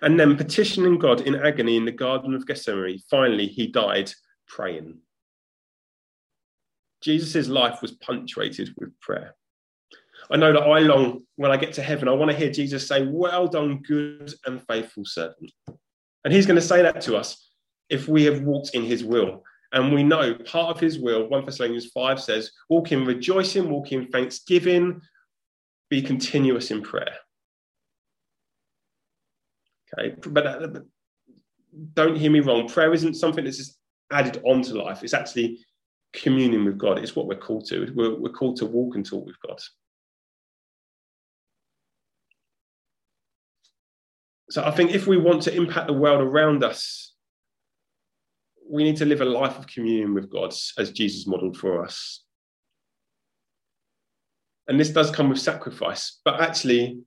And 0.00 0.18
then 0.18 0.36
petitioning 0.36 0.98
God 0.98 1.22
in 1.22 1.34
agony 1.34 1.76
in 1.76 1.84
the 1.84 1.92
Garden 1.92 2.34
of 2.34 2.46
Gethsemane, 2.46 3.00
finally 3.10 3.46
he 3.46 3.66
died 3.66 4.12
praying. 4.46 4.98
Jesus' 7.02 7.48
life 7.48 7.82
was 7.82 7.92
punctuated 7.92 8.70
with 8.78 8.98
prayer. 9.00 9.34
I 10.32 10.36
know 10.36 10.52
that 10.52 10.62
I 10.62 10.78
long, 10.78 11.22
when 11.36 11.50
I 11.50 11.58
get 11.58 11.74
to 11.74 11.82
heaven, 11.82 12.08
I 12.08 12.12
want 12.12 12.30
to 12.30 12.36
hear 12.36 12.50
Jesus 12.50 12.88
say, 12.88 13.06
Well 13.06 13.46
done, 13.46 13.82
good 13.82 14.32
and 14.46 14.66
faithful 14.66 15.04
servant. 15.04 15.52
And 16.24 16.32
he's 16.32 16.46
going 16.46 16.56
to 16.56 16.66
say 16.66 16.82
that 16.82 17.00
to 17.02 17.16
us 17.16 17.50
if 17.90 18.08
we 18.08 18.24
have 18.24 18.40
walked 18.40 18.70
in 18.74 18.82
his 18.82 19.04
will 19.04 19.44
and 19.72 19.92
we 19.92 20.02
know 20.02 20.34
part 20.34 20.74
of 20.74 20.80
his 20.80 20.98
will, 20.98 21.28
1 21.28 21.44
Thessalonians 21.44 21.90
5 21.92 22.20
says, 22.20 22.50
walk 22.68 22.92
in 22.92 23.04
rejoicing, 23.04 23.68
walk 23.68 23.92
in 23.92 24.08
thanksgiving, 24.08 25.00
be 25.90 26.00
continuous 26.00 26.70
in 26.70 26.82
prayer. 26.82 27.16
Okay, 29.98 30.14
but, 30.26 30.46
uh, 30.46 30.68
don't 31.94 32.16
hear 32.16 32.30
me 32.30 32.40
wrong. 32.40 32.68
Prayer 32.68 32.94
isn't 32.94 33.14
something 33.14 33.44
that's 33.44 33.58
just 33.58 33.78
added 34.10 34.40
onto 34.44 34.74
life. 34.74 35.02
It's 35.02 35.14
actually 35.14 35.58
communion 36.12 36.64
with 36.64 36.78
God. 36.78 36.98
It's 36.98 37.16
what 37.16 37.26
we're 37.26 37.38
called 37.38 37.66
to. 37.68 37.92
We're, 37.94 38.18
we're 38.18 38.32
called 38.32 38.56
to 38.58 38.66
walk 38.66 38.94
and 38.94 39.04
talk 39.04 39.26
with 39.26 39.40
God. 39.46 39.58
So 44.52 44.62
I 44.62 44.70
think 44.70 44.90
if 44.90 45.06
we 45.06 45.16
want 45.16 45.42
to 45.42 45.54
impact 45.54 45.86
the 45.86 45.94
world 45.94 46.20
around 46.20 46.62
us 46.62 47.12
we 48.72 48.84
need 48.84 48.96
to 48.96 49.04
live 49.04 49.20
a 49.20 49.24
life 49.26 49.58
of 49.58 49.66
communion 49.66 50.14
with 50.14 50.30
God 50.30 50.54
as 50.78 50.92
Jesus 50.92 51.26
modeled 51.26 51.58
for 51.58 51.84
us. 51.84 52.24
And 54.66 54.80
this 54.80 54.88
does 54.88 55.10
come 55.10 55.28
with 55.28 55.40
sacrifice, 55.40 56.20
but 56.24 56.40
actually, 56.40 57.00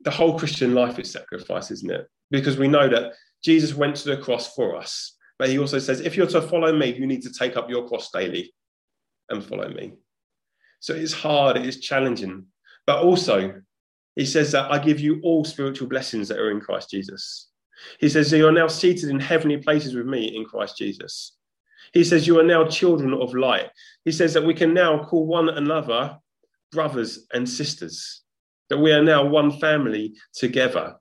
the 0.00 0.10
whole 0.10 0.38
Christian 0.38 0.74
life 0.74 0.98
is 0.98 1.10
sacrifice, 1.10 1.70
isn't 1.70 1.90
it? 1.90 2.06
Because 2.30 2.58
we 2.58 2.68
know 2.68 2.88
that 2.88 3.14
Jesus 3.42 3.74
went 3.74 3.96
to 3.96 4.08
the 4.10 4.18
cross 4.18 4.54
for 4.54 4.76
us. 4.76 5.16
But 5.38 5.48
he 5.48 5.58
also 5.58 5.78
says, 5.78 6.00
if 6.00 6.14
you're 6.14 6.26
to 6.26 6.42
follow 6.42 6.76
me, 6.76 6.94
you 6.94 7.06
need 7.06 7.22
to 7.22 7.32
take 7.32 7.56
up 7.56 7.70
your 7.70 7.88
cross 7.88 8.10
daily 8.10 8.52
and 9.30 9.42
follow 9.42 9.68
me. 9.68 9.94
So 10.80 10.94
it's 10.94 11.14
hard, 11.14 11.56
it 11.56 11.64
is 11.64 11.80
challenging. 11.80 12.46
But 12.86 13.02
also, 13.02 13.62
he 14.16 14.24
says 14.24 14.52
that 14.52 14.70
I 14.70 14.78
give 14.78 15.00
you 15.00 15.20
all 15.22 15.44
spiritual 15.44 15.88
blessings 15.88 16.28
that 16.28 16.38
are 16.38 16.50
in 16.50 16.60
Christ 16.60 16.90
Jesus. 16.90 17.48
He 17.98 18.08
says 18.08 18.30
that 18.30 18.38
you're 18.38 18.52
now 18.52 18.68
seated 18.68 19.10
in 19.10 19.18
heavenly 19.18 19.56
places 19.56 19.94
with 19.94 20.06
me 20.06 20.36
in 20.36 20.44
Christ 20.44 20.78
Jesus. 20.78 21.36
He 21.92 22.04
says 22.04 22.26
you 22.26 22.38
are 22.38 22.44
now 22.44 22.66
children 22.66 23.12
of 23.12 23.34
light. 23.34 23.70
He 24.04 24.12
says 24.12 24.32
that 24.34 24.44
we 24.44 24.54
can 24.54 24.72
now 24.72 25.04
call 25.04 25.26
one 25.26 25.48
another 25.48 26.18
brothers 26.72 27.26
and 27.32 27.48
sisters, 27.48 28.22
that 28.68 28.78
we 28.78 28.92
are 28.92 29.02
now 29.02 29.24
one 29.24 29.58
family 29.58 30.14
together. 30.32 30.96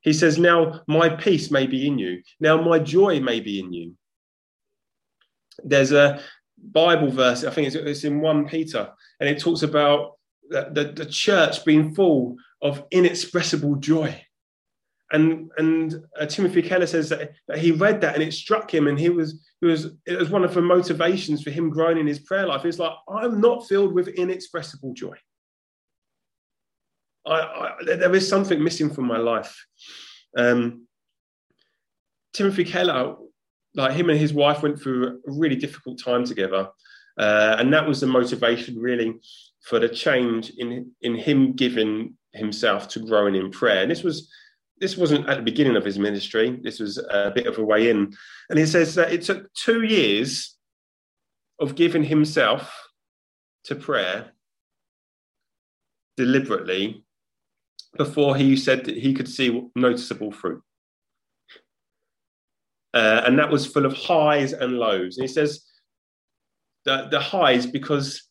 He 0.00 0.12
says, 0.12 0.38
Now 0.38 0.82
my 0.86 1.08
peace 1.08 1.50
may 1.50 1.66
be 1.66 1.86
in 1.86 1.98
you. 1.98 2.22
Now 2.38 2.60
my 2.60 2.78
joy 2.78 3.20
may 3.20 3.40
be 3.40 3.58
in 3.60 3.72
you. 3.72 3.94
There's 5.64 5.92
a 5.92 6.20
Bible 6.58 7.10
verse, 7.10 7.44
I 7.44 7.50
think 7.50 7.74
it's, 7.74 8.04
in 8.04 8.20
1 8.20 8.48
Peter, 8.48 8.90
and 9.20 9.28
it 9.28 9.40
talks 9.40 9.62
about 9.62 10.15
the, 10.50 10.70
the, 10.72 11.04
the 11.04 11.06
church 11.06 11.64
being 11.64 11.94
full 11.94 12.36
of 12.62 12.84
inexpressible 12.90 13.76
joy. 13.76 14.22
And 15.12 15.52
and 15.56 15.94
uh, 16.18 16.26
Timothy 16.26 16.62
Keller 16.62 16.86
says 16.86 17.10
that, 17.10 17.32
that 17.46 17.58
he 17.58 17.70
read 17.70 18.00
that 18.00 18.14
and 18.14 18.22
it 18.22 18.32
struck 18.32 18.72
him, 18.74 18.88
and 18.88 18.98
he 18.98 19.08
was 19.08 19.40
he 19.60 19.66
was 19.66 19.86
it 20.04 20.18
was 20.18 20.30
one 20.30 20.42
of 20.42 20.52
the 20.52 20.60
motivations 20.60 21.44
for 21.44 21.50
him 21.50 21.70
growing 21.70 21.98
in 21.98 22.08
his 22.08 22.18
prayer 22.18 22.46
life. 22.46 22.64
It's 22.64 22.80
like 22.80 22.92
I'm 23.08 23.40
not 23.40 23.68
filled 23.68 23.94
with 23.94 24.08
inexpressible 24.08 24.94
joy. 24.94 25.16
I, 27.24 27.40
I, 27.40 27.84
there 27.84 28.14
is 28.14 28.28
something 28.28 28.62
missing 28.62 28.90
from 28.90 29.06
my 29.06 29.18
life. 29.18 29.64
Um, 30.36 30.86
Timothy 32.32 32.64
Keller, 32.64 33.14
like 33.74 33.92
him 33.92 34.10
and 34.10 34.18
his 34.18 34.32
wife, 34.32 34.62
went 34.62 34.80
through 34.80 35.06
a 35.06 35.30
really 35.30 35.56
difficult 35.56 36.00
time 36.02 36.24
together, 36.24 36.68
uh, 37.16 37.56
and 37.60 37.72
that 37.72 37.86
was 37.86 38.00
the 38.00 38.08
motivation 38.08 38.76
really 38.76 39.20
for 39.66 39.80
the 39.80 39.88
change 39.88 40.50
in 40.58 40.92
in 41.02 41.16
him 41.16 41.52
giving 41.52 42.14
himself 42.32 42.88
to 42.88 43.00
growing 43.00 43.34
in 43.34 43.50
prayer. 43.50 43.82
And 43.82 43.90
this 43.90 44.02
was 44.02 44.30
this 44.78 44.96
wasn't 44.96 45.28
at 45.28 45.38
the 45.38 45.42
beginning 45.42 45.76
of 45.76 45.84
his 45.84 45.98
ministry. 45.98 46.58
This 46.62 46.78
was 46.78 46.98
a 46.98 47.32
bit 47.34 47.46
of 47.46 47.58
a 47.58 47.64
way 47.64 47.90
in, 47.90 48.14
and 48.48 48.58
he 48.58 48.66
says 48.66 48.94
that 48.94 49.12
it 49.12 49.22
took 49.22 49.52
two 49.54 49.82
years 49.82 50.56
of 51.58 51.74
giving 51.74 52.04
himself 52.04 52.88
to 53.64 53.74
prayer 53.74 54.32
deliberately 56.16 57.04
before 57.96 58.36
he 58.36 58.56
said 58.56 58.84
that 58.84 58.96
he 58.96 59.14
could 59.14 59.28
see 59.28 59.68
noticeable 59.74 60.30
fruit. 60.30 60.62
Uh, 62.94 63.22
and 63.26 63.38
that 63.38 63.50
was 63.50 63.66
full 63.66 63.86
of 63.86 63.94
highs 63.94 64.52
and 64.52 64.78
lows. 64.78 65.16
And 65.16 65.26
he 65.26 65.32
says 65.32 65.64
that 66.84 67.10
the 67.10 67.20
highs 67.20 67.66
because 67.66 68.26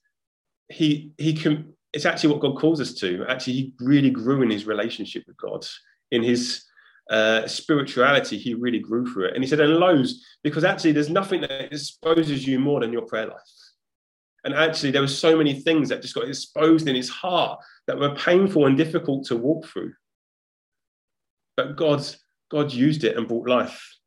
he 0.70 1.12
he 1.18 1.34
can. 1.34 1.74
It's 1.94 2.06
actually 2.06 2.34
what 2.34 2.42
God 2.42 2.58
calls 2.58 2.82
us 2.82 2.94
to. 2.96 3.26
Actually, 3.30 3.54
he 3.54 3.74
really 3.80 4.10
grew 4.10 4.42
in 4.42 4.50
his 4.50 4.66
relationship 4.66 5.24
with 5.28 5.38
God, 5.38 5.66
in 6.12 6.24
his 6.24 6.66
uh, 7.10 7.48
spirituality. 7.48 8.38
He 8.38 8.54
really 8.54 8.80
grew 8.80 9.12
through 9.12 9.28
it. 9.28 9.36
And 9.36 9.44
he 9.44 9.50
said, 9.50 9.62
and 9.62 9.78
lows 9.78 10.22
because 10.44 10.64
actually 10.64 10.92
there's 10.92 11.10
nothing 11.10 11.42
that 11.42 11.74
exposes 11.74 12.46
you 12.46 12.60
more 12.60 12.82
than 12.82 12.92
your 12.92 13.04
prayer 13.04 13.28
life. 13.28 13.40
And 14.44 14.54
actually, 14.54 14.92
there 14.92 15.02
were 15.02 15.08
so 15.08 15.36
many 15.36 15.54
things 15.54 15.90
that 15.90 16.04
just 16.04 16.14
got 16.14 16.28
exposed 16.28 16.88
in 16.88 16.96
his 16.96 17.10
heart 17.10 17.60
that 17.88 17.98
were 17.98 18.14
painful 18.14 18.68
and 18.68 18.78
difficult 18.78 19.26
to 19.28 19.36
walk 19.36 19.66
through. 19.66 19.94
But 21.58 21.76
God, 21.76 22.06
God 22.52 22.72
used 22.72 23.04
it 23.04 23.18
and 23.18 23.28
brought 23.28 23.50
life. 23.50 23.98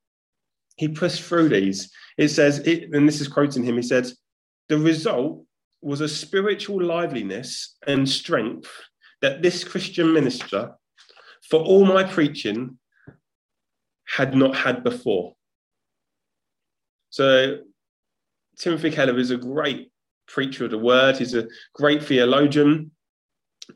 He 0.76 0.88
pushed 0.88 1.22
through 1.22 1.48
these. 1.48 1.90
It 2.18 2.28
says, 2.28 2.60
it, 2.60 2.90
and 2.92 3.08
this 3.08 3.20
is 3.20 3.26
quoting 3.26 3.64
him, 3.64 3.74
he 3.76 3.82
said, 3.82 4.06
the 4.68 4.78
result 4.78 5.44
was 5.80 6.00
a 6.00 6.08
spiritual 6.08 6.82
liveliness 6.82 7.76
and 7.86 8.08
strength 8.08 8.70
that 9.20 9.42
this 9.42 9.64
Christian 9.64 10.12
minister, 10.12 10.72
for 11.48 11.60
all 11.60 11.84
my 11.84 12.04
preaching, 12.04 12.78
had 14.06 14.34
not 14.34 14.56
had 14.56 14.82
before. 14.82 15.34
So, 17.10 17.58
Timothy 18.58 18.90
Keller 18.90 19.18
is 19.18 19.30
a 19.30 19.36
great 19.36 19.90
preacher 20.26 20.64
of 20.64 20.70
the 20.70 20.78
word. 20.78 21.16
He's 21.16 21.34
a 21.34 21.46
great 21.74 22.02
theologian. 22.02 22.90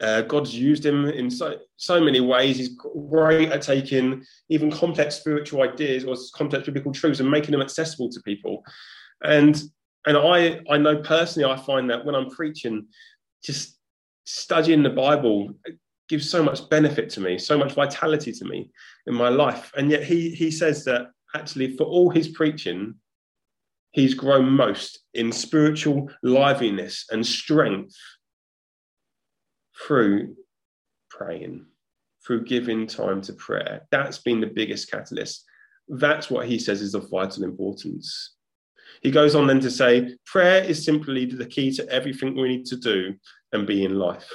Uh, 0.01 0.23
God's 0.23 0.55
used 0.55 0.85
him 0.85 1.07
in 1.07 1.31
so, 1.31 1.59
so 1.77 2.01
many 2.01 2.21
ways. 2.21 2.57
He's 2.57 2.77
great 2.77 3.51
at 3.51 3.63
taking 3.63 4.25
even 4.49 4.71
complex 4.71 5.17
spiritual 5.17 5.63
ideas 5.63 6.05
or 6.05 6.17
complex 6.35 6.65
biblical 6.65 6.93
truths 6.93 7.21
and 7.21 7.31
making 7.31 7.53
them 7.53 7.61
accessible 7.61 8.09
to 8.11 8.23
people. 8.23 8.65
And 9.23 9.63
and 10.07 10.17
I 10.17 10.61
I 10.71 10.79
know 10.79 10.99
personally 10.99 11.51
I 11.51 11.57
find 11.57 11.89
that 11.91 12.05
when 12.05 12.15
I'm 12.15 12.31
preaching, 12.31 12.87
just 13.45 13.79
studying 14.25 14.83
the 14.83 14.91
Bible 14.91 15.55
gives 16.09 16.29
so 16.29 16.43
much 16.43 16.69
benefit 16.69 17.11
to 17.11 17.21
me, 17.21 17.39
so 17.39 17.57
much 17.57 17.73
vitality 17.73 18.33
to 18.33 18.45
me 18.45 18.71
in 19.07 19.15
my 19.15 19.29
life. 19.29 19.73
And 19.77 19.91
yet 19.91 20.05
he 20.05 20.31
he 20.31 20.51
says 20.51 20.85
that 20.85 21.07
actually 21.35 21.77
for 21.77 21.85
all 21.85 22.11
his 22.11 22.29
preaching, 22.29 22.95
he's 23.93 24.15
grown 24.15 24.51
most 24.51 25.01
in 25.15 25.33
spiritual 25.33 26.11
liveliness 26.23 27.07
and 27.11 27.27
strength 27.27 27.97
through 29.87 30.37
praying, 31.11 31.67
through 32.27 32.45
giving 32.45 32.87
time 32.87 33.21
to 33.23 33.33
prayer. 33.35 33.87
That's 33.91 34.19
been 34.19 34.41
the 34.41 34.47
biggest 34.47 34.91
catalyst. 34.91 35.45
That's 35.89 36.31
what 36.31 36.47
he 36.47 36.59
says 36.59 36.81
is 36.81 36.95
of 36.95 37.11
vital 37.11 37.45
importance. 37.45 38.35
He 39.03 39.11
goes 39.11 39.35
on 39.35 39.49
then 39.49 39.61
to 39.61 39.71
say, 39.71 40.17
prayer 40.25 40.63
is 40.63 40.85
simply 40.85 41.27
the 41.27 41.47
key 41.47 41.73
to 41.73 41.89
everything 41.89 42.37
we 42.37 42.49
need 42.49 42.67
to 42.67 42.77
do 42.77 43.15
and 43.53 43.67
be 43.67 43.85
in 43.85 43.99
life. 43.99 44.31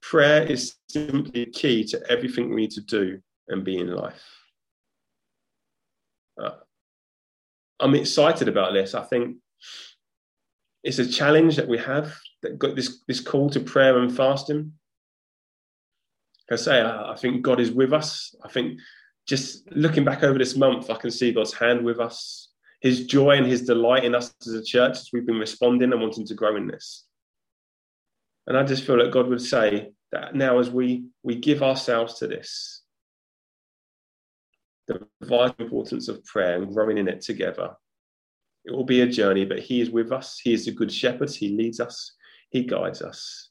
Prayer 0.00 0.44
is 0.44 0.76
simply 0.88 1.44
the 1.44 1.50
key 1.50 1.84
to 1.84 2.00
everything 2.08 2.50
we 2.50 2.62
need 2.62 2.70
to 2.72 2.80
do 2.80 3.20
and 3.48 3.64
be 3.64 3.76
in 3.78 3.92
life. 3.92 4.22
Uh, 6.40 6.50
I'm 7.80 7.96
excited 7.96 8.46
about 8.46 8.72
this. 8.72 8.94
I 8.94 9.02
think 9.02 9.38
it's 10.84 11.00
a 11.00 11.08
challenge 11.08 11.56
that 11.56 11.68
we 11.68 11.78
have 11.78 12.14
that 12.42 12.58
got 12.58 12.76
this, 12.76 13.02
this 13.08 13.20
call 13.20 13.50
to 13.50 13.60
prayer 13.60 13.98
and 13.98 14.16
fasting. 14.16 14.72
I 16.50 16.56
say, 16.56 16.80
I, 16.80 17.12
I 17.12 17.16
think 17.16 17.42
God 17.42 17.58
is 17.58 17.72
with 17.72 17.92
us. 17.92 18.34
I 18.44 18.48
think 18.48 18.78
just 19.26 19.70
looking 19.72 20.04
back 20.04 20.22
over 20.22 20.38
this 20.38 20.56
month, 20.56 20.90
I 20.90 20.96
can 20.96 21.10
see 21.10 21.32
God's 21.32 21.54
hand 21.54 21.84
with 21.84 22.00
us, 22.00 22.48
his 22.80 23.06
joy 23.06 23.36
and 23.36 23.46
his 23.46 23.62
delight 23.62 24.04
in 24.04 24.14
us 24.14 24.34
as 24.46 24.54
a 24.54 24.64
church 24.64 24.92
as 24.92 25.10
we've 25.12 25.26
been 25.26 25.38
responding 25.38 25.92
and 25.92 26.00
wanting 26.00 26.26
to 26.26 26.34
grow 26.34 26.56
in 26.56 26.66
this. 26.66 27.04
And 28.46 28.56
I 28.56 28.64
just 28.64 28.84
feel 28.84 28.98
that 28.98 29.12
God 29.12 29.28
would 29.28 29.40
say 29.40 29.92
that 30.10 30.34
now 30.34 30.58
as 30.58 30.70
we, 30.70 31.04
we 31.22 31.36
give 31.36 31.62
ourselves 31.62 32.14
to 32.14 32.26
this, 32.26 32.82
the 34.88 35.06
vital 35.22 35.54
importance 35.64 36.08
of 36.08 36.24
prayer 36.24 36.60
and 36.60 36.72
growing 36.72 36.98
in 36.98 37.08
it 37.08 37.20
together. 37.20 37.70
It 38.64 38.72
will 38.72 38.84
be 38.84 39.00
a 39.00 39.06
journey, 39.06 39.44
but 39.44 39.60
He 39.60 39.80
is 39.80 39.90
with 39.90 40.12
us. 40.12 40.40
He 40.42 40.52
is 40.52 40.66
a 40.66 40.72
good 40.72 40.92
shepherd. 40.92 41.30
He 41.30 41.50
leads 41.56 41.80
us, 41.80 42.14
He 42.50 42.64
guides 42.64 43.02
us. 43.02 43.50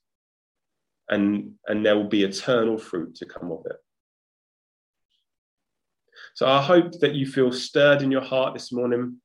And, 1.09 1.53
and 1.67 1.85
there 1.85 1.95
will 1.95 2.07
be 2.07 2.23
eternal 2.23 2.77
fruit 2.77 3.15
to 3.15 3.25
come 3.25 3.51
of 3.51 3.65
it. 3.65 3.77
So 6.33 6.47
I 6.47 6.61
hope 6.61 6.99
that 6.99 7.13
you 7.13 7.25
feel 7.25 7.51
stirred 7.51 8.01
in 8.01 8.11
your 8.11 8.21
heart 8.21 8.53
this 8.53 8.71
morning 8.71 9.17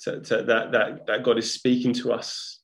to, 0.00 0.20
to 0.20 0.42
that, 0.42 0.72
that, 0.72 1.06
that 1.06 1.22
God 1.22 1.38
is 1.38 1.52
speaking 1.52 1.92
to 1.94 2.12
us, 2.12 2.60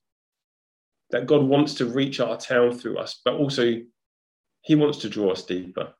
that 1.11 1.27
God 1.27 1.43
wants 1.43 1.75
to 1.75 1.87
reach 1.87 2.21
our 2.21 2.37
town 2.37 2.79
through 2.79 2.99
us, 2.99 3.21
but 3.25 3.35
also 3.35 3.75
He 4.63 4.75
wants 4.75 4.99
to 4.99 5.09
draw 5.09 5.33
us 5.33 5.45
deeper. 5.45 5.93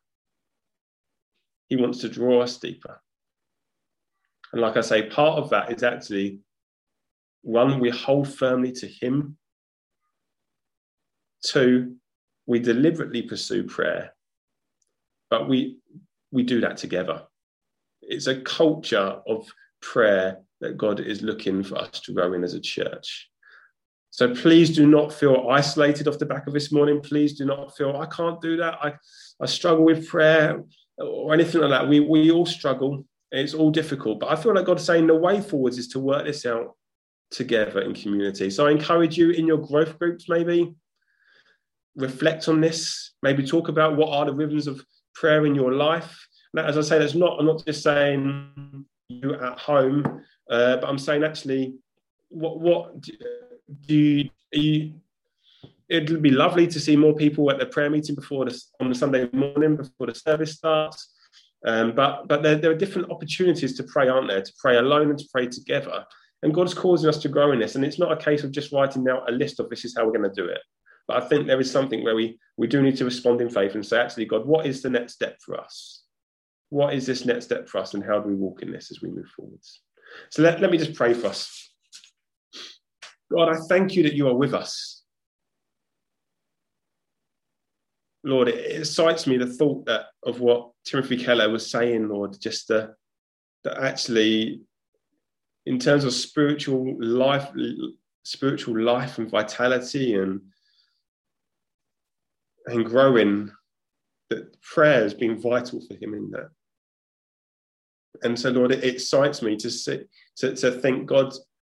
He 1.69 1.77
wants 1.77 1.99
to 1.99 2.09
draw 2.09 2.43
us 2.43 2.59
deeper. 2.59 3.01
And 4.53 4.63
like 4.63 4.77
I 4.77 4.83
say, 4.83 5.09
part 5.09 5.39
of 5.39 5.51
that 5.51 5.73
is 5.73 5.83
actually 5.83 6.41
one, 7.43 7.81
we 7.81 7.91
hold 7.91 8.33
firmly 8.33 8.73
to 8.73 8.87
Him. 8.87 9.37
Two, 11.45 11.97
we 12.47 12.59
deliberately 12.59 13.23
pursue 13.23 13.65
prayer, 13.65 14.15
but 15.31 15.49
we, 15.49 15.79
we 16.31 16.43
do 16.43 16.61
that 16.61 16.77
together. 16.77 17.23
It's 18.09 18.27
a 18.27 18.41
culture 18.41 19.21
of 19.27 19.47
prayer 19.83 20.39
that 20.61 20.77
God 20.77 21.01
is 21.01 21.23
looking 21.23 21.63
for 21.63 21.77
us 21.79 22.01
to 22.01 22.13
grow 22.13 22.33
in 22.33 22.45
as 22.45 22.55
a 22.55 22.61
church. 22.61 23.29
So 24.11 24.35
please 24.35 24.75
do 24.75 24.87
not 24.87 25.13
feel 25.13 25.49
isolated 25.51 26.09
off 26.09 26.19
the 26.19 26.25
back 26.25 26.47
of 26.47 26.55
this 26.55 26.73
morning. 26.73 27.01
Please 27.01 27.35
do 27.35 27.45
not 27.45 27.77
feel 27.77 27.97
I 27.97 28.07
can't 28.07 28.41
do 28.41 28.57
that. 28.57 28.79
I, 28.83 28.95
I 29.41 29.47
struggle 29.47 29.85
with 29.85 30.09
prayer 30.09 30.63
or 30.97 31.35
anything 31.35 31.61
like 31.61 31.71
that. 31.71 31.89
We, 31.89 32.01
we 32.01 32.31
all 32.31 32.47
struggle. 32.47 33.05
It's 33.31 33.53
all 33.53 33.71
difficult. 33.71 34.21
But 34.21 34.31
I 34.31 34.37
feel 34.37 34.55
like 34.55 34.65
God's 34.65 34.85
saying 34.85 35.07
the 35.07 35.15
way 35.15 35.43
forwards 35.43 35.77
is 35.77 35.89
to 35.89 36.01
work 36.01 36.25
this 36.25 36.47
out 36.47 36.77
together 37.31 37.83
in 37.83 37.93
community. 37.93 38.49
So 38.49 38.67
I 38.67 38.71
encourage 38.71 39.19
you 39.19 39.31
in 39.31 39.47
your 39.47 39.59
growth 39.59 39.99
groups, 39.99 40.29
maybe 40.29 40.75
reflect 41.97 42.49
on 42.49 42.61
this, 42.61 43.13
maybe 43.23 43.45
talk 43.47 43.69
about 43.69 43.97
what 43.97 44.11
are 44.11 44.25
the 44.25 44.33
rhythms 44.33 44.67
of 44.67 44.83
prayer 45.15 45.45
in 45.45 45.55
your 45.55 45.73
life. 45.75 46.27
As 46.57 46.79
I 46.79 46.81
say, 46.81 46.99
that's 46.99 47.15
not, 47.15 47.39
I'm 47.39 47.47
not 47.47 47.65
just 47.65 47.83
saying 47.83 48.85
you 49.09 49.35
at 49.35 49.59
home, 49.59 50.23
uh, 50.51 50.77
but 50.77 50.89
I'm 50.89 50.99
saying 50.99 51.25
actually, 51.25 51.75
what, 52.29 52.61
what 52.61 53.01
do 53.01 53.13
you, 53.89 54.31
you, 54.53 54.95
It'd 55.89 56.21
be 56.21 56.31
lovely 56.31 56.67
to 56.67 56.81
see 56.81 56.97
more 56.97 57.15
people 57.15 57.51
at 57.51 57.59
the 57.59 57.67
prayer 57.67 57.91
meeting 57.91 58.17
before 58.17 58.45
the, 58.45 58.61
on 58.81 58.89
the 58.89 58.95
Sunday 58.95 59.29
morning 59.33 59.77
before 59.77 60.09
the 60.09 60.15
service 60.15 60.55
starts. 60.55 61.15
Um, 61.65 61.95
but 61.95 62.29
but 62.29 62.43
there, 62.43 62.57
there, 62.57 62.71
are 62.73 62.77
different 62.77 63.11
opportunities 63.11 63.77
to 63.77 63.85
pray, 63.85 64.09
aren't 64.09 64.29
there? 64.29 64.43
To 64.43 64.53
pray 64.59 64.77
alone 64.77 65.11
and 65.11 65.19
to 65.19 65.25
pray 65.33 65.47
together. 65.47 66.05
And 66.43 66.53
God's 66.53 66.75
causing 66.75 67.09
us 67.09 67.19
to 67.19 67.29
grow 67.29 67.53
in 67.53 67.61
this. 67.61 67.77
And 67.77 67.85
it's 67.85 67.99
not 67.99 68.13
a 68.13 68.17
case 68.17 68.45
of 68.45 68.53
just 68.53 68.73
writing 68.73 69.09
out 69.09 69.29
a 69.29 69.33
list 69.33 69.59
of 69.61 69.71
this 69.71 69.85
is 69.85 69.95
how 69.97 70.05
we're 70.05 70.17
going 70.17 70.31
to 70.31 70.43
do 70.43 70.49
it. 70.49 70.61
But 71.09 71.23
I 71.23 71.27
think 71.29 71.47
there 71.47 71.61
is 71.61 71.71
something 71.71 72.03
where 72.03 72.17
we, 72.17 72.39
we 72.57 72.67
do 72.67 72.83
need 72.83 72.97
to 72.97 73.05
respond 73.05 73.41
in 73.41 73.49
faith 73.49 73.75
and 73.75 73.87
say, 73.87 73.99
actually, 74.01 74.27
God, 74.27 74.45
what 74.45 74.67
is 74.67 74.83
the 74.83 74.91
next 74.91 75.15
step 75.15 75.39
for 75.41 75.59
us? 75.59 76.03
What 76.71 76.95
is 76.95 77.07
this 77.07 77.25
next 77.25 77.47
step 77.47 77.69
for 77.69 77.79
us? 77.79 77.95
And 77.95 78.05
how 78.05 78.21
do 78.21 78.29
we 78.29 78.35
walk 78.35 78.63
in 78.63 78.73
this 78.73 78.91
as 78.91 79.01
we 79.01 79.11
move 79.11 79.29
forwards? 79.37 79.83
So 80.31 80.43
let, 80.43 80.61
let 80.61 80.71
me 80.71 80.79
just 80.79 80.95
pray 80.95 81.15
for 81.15 81.29
us. 81.29 81.73
God, 83.33 83.49
I 83.49 83.57
thank 83.69 83.95
you 83.95 84.03
that 84.05 84.15
you 84.15 84.29
are 84.29 84.37
with 84.37 84.55
us. 84.55 85.03
Lord, 88.25 88.49
it 88.49 88.79
excites 88.81 89.27
me 89.27 89.37
the 89.37 89.47
thought 89.47 89.87
that 89.87 90.07
of 90.25 90.41
what 90.41 90.71
Timothy 90.85 91.17
Keller 91.17 91.49
was 91.49 91.71
saying, 91.71 92.09
Lord, 92.09 92.37
just 92.41 92.69
the, 92.69 92.95
that 93.63 93.79
actually, 93.79 94.63
in 95.65 95.79
terms 95.79 96.05
of 96.05 96.13
spiritual 96.13 96.97
life, 97.01 97.49
spiritual 98.25 98.81
life 98.81 99.19
and 99.19 99.31
vitality 99.31 100.15
and 100.15 100.41
and 102.67 102.85
growing, 102.85 103.53
that 104.29 104.61
prayer 104.61 105.03
has 105.03 105.15
been 105.15 105.41
vital 105.41 105.81
for 105.87 105.95
him 105.95 106.15
in 106.15 106.31
that. 106.33 106.51
And 108.23 108.39
so, 108.39 108.51
Lord, 108.51 108.73
it 108.73 108.85
excites 108.85 109.43
me 109.43 109.57
to 109.57 109.71
see, 109.71 110.01
to, 110.37 110.55
to 110.57 110.71
think, 110.73 111.07
God, 111.07 111.33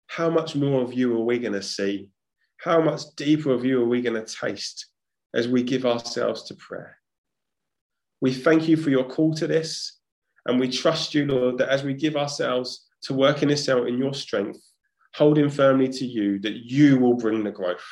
how 0.07 0.29
much 0.29 0.55
more 0.55 0.81
of 0.81 0.93
you 0.93 1.15
are 1.15 1.23
we 1.23 1.39
going 1.39 1.53
to 1.53 1.61
see? 1.61 2.09
How 2.57 2.81
much 2.81 3.01
deeper 3.15 3.51
of 3.51 3.65
you 3.65 3.81
are 3.81 3.87
we 3.87 4.01
going 4.01 4.21
to 4.21 4.35
taste 4.35 4.87
as 5.33 5.47
we 5.47 5.63
give 5.63 5.85
ourselves 5.85 6.43
to 6.43 6.55
prayer? 6.55 6.97
We 8.21 8.33
thank 8.33 8.67
you 8.67 8.77
for 8.77 8.89
your 8.89 9.03
call 9.03 9.33
to 9.35 9.47
this, 9.47 9.99
and 10.45 10.59
we 10.59 10.69
trust 10.69 11.13
you, 11.13 11.25
Lord, 11.25 11.59
that 11.59 11.69
as 11.69 11.83
we 11.83 11.93
give 11.93 12.15
ourselves 12.15 12.87
to 13.03 13.13
working 13.13 13.49
this 13.49 13.69
out 13.69 13.87
in 13.87 13.97
your 13.97 14.13
strength, 14.13 14.59
holding 15.13 15.49
firmly 15.49 15.89
to 15.89 16.05
you, 16.05 16.39
that 16.39 16.55
you 16.55 16.97
will 16.97 17.13
bring 17.13 17.43
the 17.43 17.51
growth. 17.51 17.85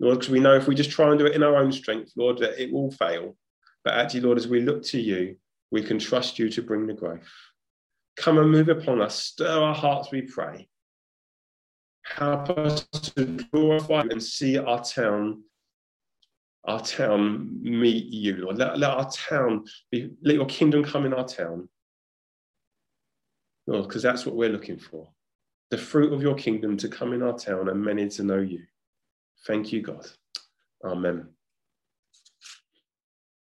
Lord, 0.00 0.18
because 0.18 0.30
we 0.30 0.40
know 0.40 0.56
if 0.56 0.66
we 0.66 0.74
just 0.74 0.90
try 0.90 1.10
and 1.10 1.18
do 1.18 1.26
it 1.26 1.34
in 1.34 1.42
our 1.42 1.56
own 1.56 1.70
strength, 1.70 2.12
Lord, 2.16 2.38
that 2.38 2.60
it 2.62 2.72
will 2.72 2.90
fail. 2.90 3.36
But 3.84 3.94
actually, 3.94 4.20
Lord, 4.22 4.38
as 4.38 4.48
we 4.48 4.60
look 4.60 4.82
to 4.84 5.00
you, 5.00 5.36
we 5.72 5.82
can 5.82 5.98
trust 5.98 6.38
you 6.38 6.48
to 6.50 6.62
bring 6.62 6.86
the 6.86 6.92
growth. 6.92 7.26
Come 8.16 8.38
and 8.38 8.50
move 8.50 8.68
upon 8.68 9.00
us, 9.00 9.16
stir 9.18 9.48
our 9.48 9.74
hearts, 9.74 10.12
we 10.12 10.22
pray. 10.22 10.68
Help 12.04 12.50
us 12.50 12.86
to 12.92 13.24
glorify 13.50 14.02
and 14.02 14.22
see 14.22 14.58
our 14.58 14.84
town, 14.84 15.42
our 16.64 16.80
town 16.80 17.58
meet 17.62 18.04
you, 18.06 18.36
Lord. 18.36 18.58
Let, 18.58 18.78
let 18.78 18.90
our 18.90 19.10
town 19.10 19.64
be, 19.90 20.10
let 20.22 20.34
your 20.34 20.46
kingdom 20.46 20.84
come 20.84 21.06
in 21.06 21.14
our 21.14 21.26
town. 21.26 21.68
Lord, 23.66 23.88
because 23.88 24.02
that's 24.02 24.26
what 24.26 24.36
we're 24.36 24.50
looking 24.50 24.78
for. 24.78 25.08
The 25.70 25.78
fruit 25.78 26.12
of 26.12 26.20
your 26.20 26.34
kingdom 26.34 26.76
to 26.78 26.88
come 26.88 27.14
in 27.14 27.22
our 27.22 27.38
town 27.38 27.70
and 27.70 27.82
many 27.82 28.08
to 28.10 28.22
know 28.22 28.40
you. 28.40 28.60
Thank 29.46 29.72
you, 29.72 29.80
God. 29.80 30.06
Amen. 30.84 31.28